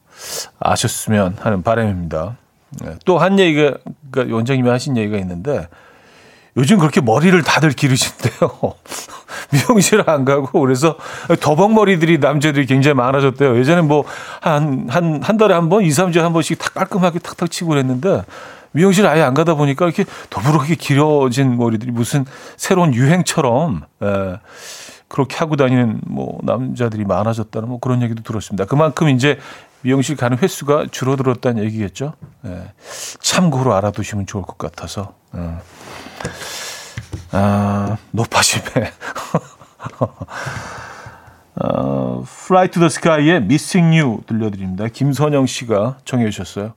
[0.60, 2.36] 아셨으면 하는 바람입니다.
[2.82, 3.76] 네, 또한 얘기가
[4.10, 5.68] 그러니까 원장님이 하신 얘기가 있는데
[6.56, 8.50] 요즘 그렇게 머리를 다들 기르신대요.
[9.52, 10.96] 미용실 안 가고 그래서
[11.40, 13.56] 더벅머리들이 남자들이 굉장히 많아졌대요.
[13.58, 14.04] 예전에 뭐
[14.42, 18.22] 한 한 한 달에 한 번, 2, 3주에 한 번씩 탁 깔끔하게 탁탁 치고 그랬는데
[18.72, 22.24] 미용실 아예 안 가다 보니까 이렇게 더부룩하게 길어진 머리들이 무슨
[22.56, 24.40] 새로운 유행처럼 예,
[25.08, 28.64] 그렇게 하고 다니는 뭐 남자들이 많아졌다는 뭐 그런 얘기도 들었습니다.
[28.66, 29.38] 그만큼 이제
[29.80, 32.14] 미용실 가는 횟수가 줄어들었다는 얘기겠죠.
[32.46, 32.72] 예,
[33.20, 35.14] 참고로 알아두시면 좋을 것 같아서.
[35.36, 35.56] 예.
[37.32, 38.92] 아, 높아짐에.
[41.60, 44.88] 어, Fly to the Sky의 Missing You 들려드립니다.
[44.88, 46.74] 김선영 씨가 청해 주셨어요.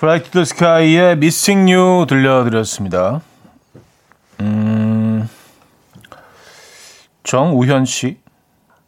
[0.00, 3.20] To the Sky의 Missing You 들려드렸습니다.
[4.40, 5.28] 음,
[7.22, 8.18] 정우현 씨.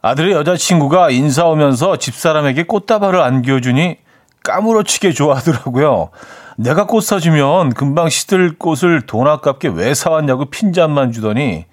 [0.01, 3.99] 아들의 여자친구가 인사 오면서 집사람에게 꽃다발을 안겨주니
[4.43, 6.09] 까무러치게 좋아하더라고요.
[6.57, 11.67] 내가 꽃 사주면 금방 시들 꽃을 돈 아깝게 왜 사왔냐고 핀잔만 주더니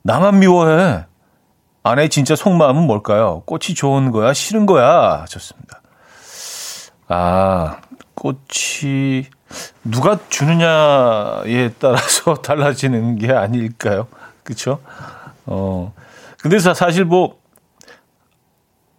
[0.00, 1.04] 나만 미워해.
[1.82, 3.42] 아내 진짜 속마음은 뭘까요?
[3.44, 4.32] 꽃이 좋은 거야?
[4.32, 5.20] 싫은 거야?
[5.20, 5.82] 하셨습니다.
[7.08, 7.76] 아,
[8.16, 9.26] 꽃이
[9.84, 14.08] 누가 주느냐에 따라서 달라지는 게 아닐까요?
[14.42, 14.80] 그쵸?
[15.44, 15.92] 어,
[16.40, 17.38] 근데 사실 뭐,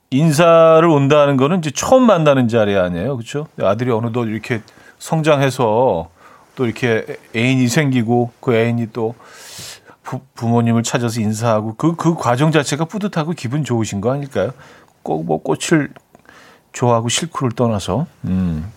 [0.10, 3.18] 인사를 온다는 거는 이제 처음 만나는 자리 아니에요.
[3.18, 3.48] 그쵸?
[3.62, 4.62] 아들이 어느덧 이렇게
[5.00, 6.10] 성장해서
[6.56, 7.06] 또 이렇게
[7.36, 9.16] 애인이 생기고 그 애인이 또
[10.04, 14.54] 부, 모님을 찾아서 인사하고 그, 그 과정 자체가 뿌듯하고 기분 좋으신 거 아닐까요?
[15.04, 15.90] 꼭 뭐 꽃을
[16.72, 18.72] 좋아하고 싫고를 떠나서, 음.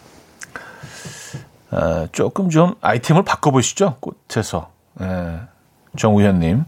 [1.71, 3.97] 아, 조금 좀 아이템을 바꿔보시죠.
[4.01, 4.71] 꽃에서.
[5.01, 5.41] 예,
[5.97, 6.65] 정우현님.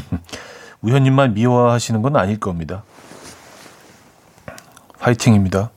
[0.82, 2.84] 우현님만 미워하시는 건 아닐 겁니다.
[4.98, 5.70] 화이팅입니다.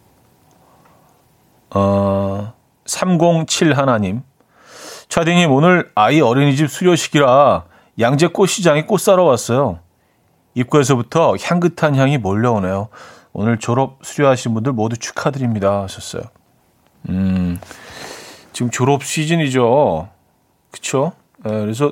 [1.71, 2.53] 어,
[2.85, 4.21] 307 하나님.
[5.09, 7.65] 차디님, 오늘 아이 어린이집 수료식이라
[7.99, 9.79] 양재 꽃시장에 꽃 사러 왔어요.
[10.53, 12.89] 입구에서부터 향긋한 향이 몰려오네요.
[13.33, 15.83] 오늘 졸업 수료하신 분들 모두 축하드립니다.
[15.83, 16.23] 하셨어요.
[17.09, 17.59] 음,
[18.57, 20.09] 지금 졸업 시즌이죠.
[20.71, 21.11] 그쵸?
[21.43, 21.91] 네, 그래서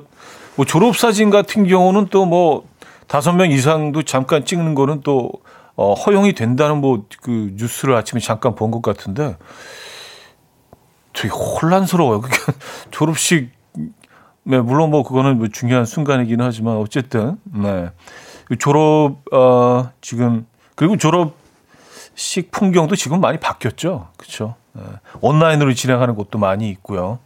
[0.56, 2.66] 뭐 졸업 사진 같은 경우는 또 뭐
[3.06, 5.30] 다섯 명 이상도 잠깐 찍는 거는 또
[5.76, 9.36] 어, 허용이 된다는 뭐 그 뉴스를 아침에 잠깐 본 것 같은데
[11.12, 12.20] 되게 혼란스러워요.
[12.20, 12.34] 그게
[12.90, 13.52] 졸업식,
[14.42, 17.90] 네, 물론 뭐 그거는 뭐 중요한 순간이기는 하지만 어쨌든, 네.
[18.58, 21.36] 졸업, 어, 지금, 그리고 졸업
[22.16, 24.08] 식 풍경도 지금 많이 바뀌었죠.
[24.16, 24.56] 그렇죠.
[25.20, 27.18] 온라인으로 진행하는 곳도 많이 있고요.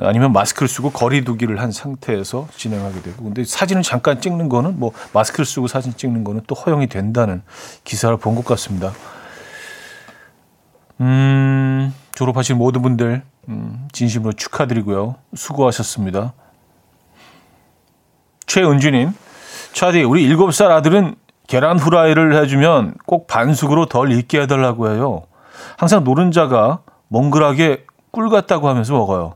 [0.00, 5.44] 아니면 마스크를 쓰고 거리두기를 한 상태에서 진행하게 되고 근데 사진을 잠깐 찍는 거는 뭐 마스크를
[5.44, 7.42] 쓰고 사진 찍는 거는 또 허용이 된다는
[7.84, 8.92] 기사를 본 것 같습니다.
[11.00, 15.16] 음, 졸업하신 모든 분들 음, 진심으로 축하드리고요.
[15.34, 16.32] 수고하셨습니다.
[18.46, 19.12] 최은주님,
[19.72, 21.14] 차디, 우리 7살 아들은
[21.46, 25.22] 계란 후라이를 해주면 꼭 반숙으로 덜 익게 해달라고 해요.
[25.76, 29.34] 항상 노른자가 몽글하게 꿀 같다고 하면서 먹어요.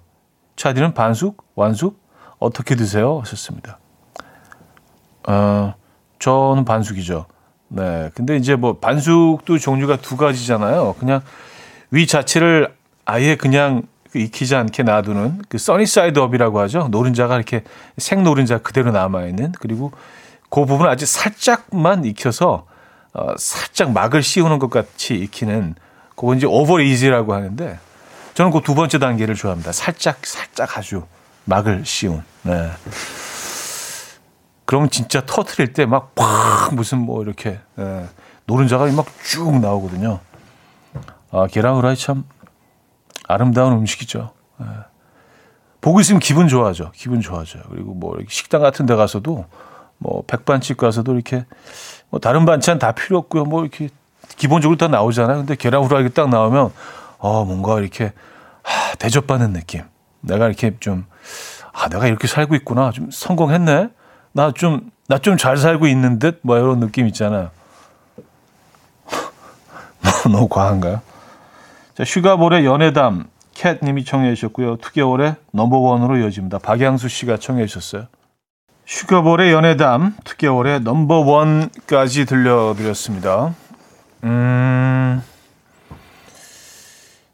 [0.57, 2.01] 차디는 반숙, 완숙
[2.39, 3.20] 어떻게 드세요?
[3.20, 3.79] 하셨습니다.
[5.26, 5.74] 어,
[6.18, 7.26] 저는 반숙이죠.
[7.68, 8.11] 네.
[8.14, 10.95] 근데 이제 뭐 반숙도 종류가 두 가지잖아요.
[10.99, 11.20] 그냥
[11.91, 12.74] 위 자체를
[13.05, 13.83] 아예 그냥
[14.14, 16.89] 익히지 않게 놔두는 그 sunny side up이라고 하죠.
[16.91, 17.62] 노른자가 이렇게
[17.99, 19.93] 생 노른자 그대로 남아 있는 그리고
[20.49, 22.66] 그 부분 아주 살짝만 익혀서
[23.14, 25.74] 어, 살짝 막을 씌우는 것 같이 익히는
[26.19, 27.79] 그건 이제 over easy라고 하는데
[28.35, 29.71] 저는 그 두 번째 단계를 좋아합니다.
[29.71, 31.05] 살짝 살짝 아주
[31.45, 32.25] 막을 씌운.
[32.43, 32.71] 네.
[34.64, 38.07] 그러면 진짜 터트릴 때 막 팍 무슨 뭐 이렇게 네.
[38.47, 40.19] 노른자가 막 쭉 나오거든요.
[41.31, 42.25] 아, 계란 후라이 참
[43.29, 44.33] 아름다운 음식이죠.
[44.59, 44.66] 네.
[45.81, 46.91] 보고 있으면 기분 좋아져.
[46.95, 47.62] 기분 좋아져요.
[47.71, 49.47] 그리고 뭐 식당 같은 데 가서도
[49.99, 51.47] 뭐 백반집 가서도 이렇게
[52.11, 53.45] 뭐 다른 반찬 다 필요 없고요.
[53.45, 53.89] 뭐 이렇게
[54.37, 55.39] 기본적으로 다 나오잖아요.
[55.39, 56.70] 근데 계란 후라이 딱 나오면
[57.18, 58.12] 어 뭔가 이렇게
[58.62, 59.83] 하, 대접받는 느낌.
[60.20, 61.07] 내가 이렇게 좀
[61.72, 62.91] 아, 내가 이렇게 살고 있구나.
[62.93, 63.89] 좀 성공했네.
[64.33, 67.51] 나 좀 나 좀 잘 살고 있는 듯 뭐 이런 느낌 있잖아요.
[70.31, 71.01] 너무 과한가요?
[71.97, 73.24] 자, 슈가볼의 연애담
[73.55, 74.76] 캣님이 청해 주셨고요.
[74.76, 76.59] 2개월의 넘버원으로 이어집니다.
[76.59, 78.07] 박양수 씨가 청해 주셨어요.
[78.87, 83.55] 슈가볼의 연애담 2개월의 넘버원까지 들려드렸습니다.
[84.25, 85.23] 음...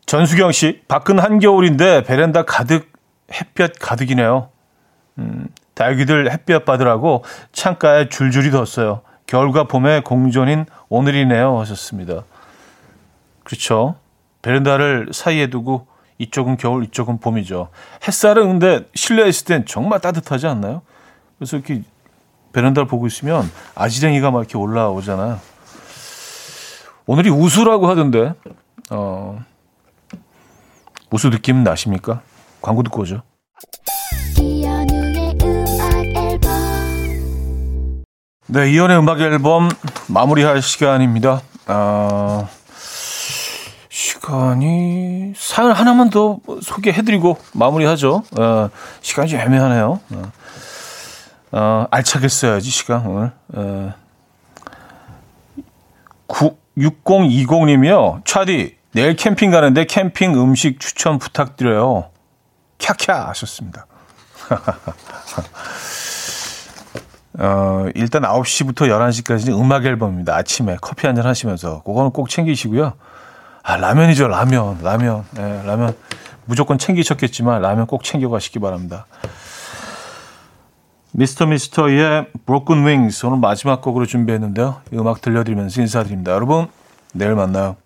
[0.07, 2.93] 전수경 씨, 밖은 한겨울인데 베란다 가득
[3.32, 4.49] 햇볕 가득이네요.
[5.18, 9.03] 음, 달귀들 햇볕 받으라고 창가에 줄줄이 뒀어요.
[9.26, 12.24] 겨울과 봄의 공존인 오늘이네요 하셨습니다.
[13.43, 13.97] 그렇죠.
[14.43, 15.87] 베란다를 사이에 두고
[16.18, 17.70] 이쪽은 겨울, 이쪽은 봄이죠.
[18.07, 20.82] 햇살은 근데 실내에 있을 땐 정말 따뜻하지 않나요?
[21.39, 21.82] 그래서 이렇게
[22.53, 25.53] 베란다를 보고 있으면 아지랭이가 막 이렇게 올라오잖아요.
[27.07, 28.34] 오늘이 우수라고 하던데,
[28.90, 29.38] 어,
[31.11, 32.22] 우수 느낌 나십니까?
[32.62, 33.22] 광고 듣고 오죠.
[38.46, 39.68] 네, 이연의 음악 앨범
[40.09, 41.42] 마무리할 시간입니다.
[41.66, 42.48] 어,
[43.90, 48.22] 시간이 사연 하나만 더 소개해드리고 마무리하죠.
[48.38, 48.70] 어,
[49.02, 50.00] 시간이 좀 애매하네요.
[50.11, 50.32] 어,
[51.52, 53.32] 어, 알차게 써야지 시간 오늘.
[53.55, 53.94] 어,
[56.26, 58.25] 9, 6020님이요.
[58.25, 62.11] 차디 내일 캠핑 가는데 캠핑 음식 추천 부탁드려요.
[62.79, 63.87] 캬캬 하셨습니다.
[67.37, 70.37] 어, 일단 9시부터 11시까지는 음악 앨범입니다.
[70.37, 71.83] 아침에 커피 한잔 하시면서.
[71.83, 72.93] 그거는 꼭 챙기시고요.
[73.62, 74.79] 아, 라면이죠, 라면.
[74.83, 75.25] 라면.
[75.33, 75.97] 네, 라면.
[76.45, 79.07] 무조건 챙기셨겠지만, 라면 꼭 챙겨가시기 바랍니다.
[81.16, 84.80] 미스터 미스터의 Broken Wings 오늘 마지막 곡으로 준비했는데요.
[84.92, 86.32] 이 음악 들려드리면서 인사드립니다.
[86.32, 86.66] 여러분,
[87.12, 87.76] 내일 만나요.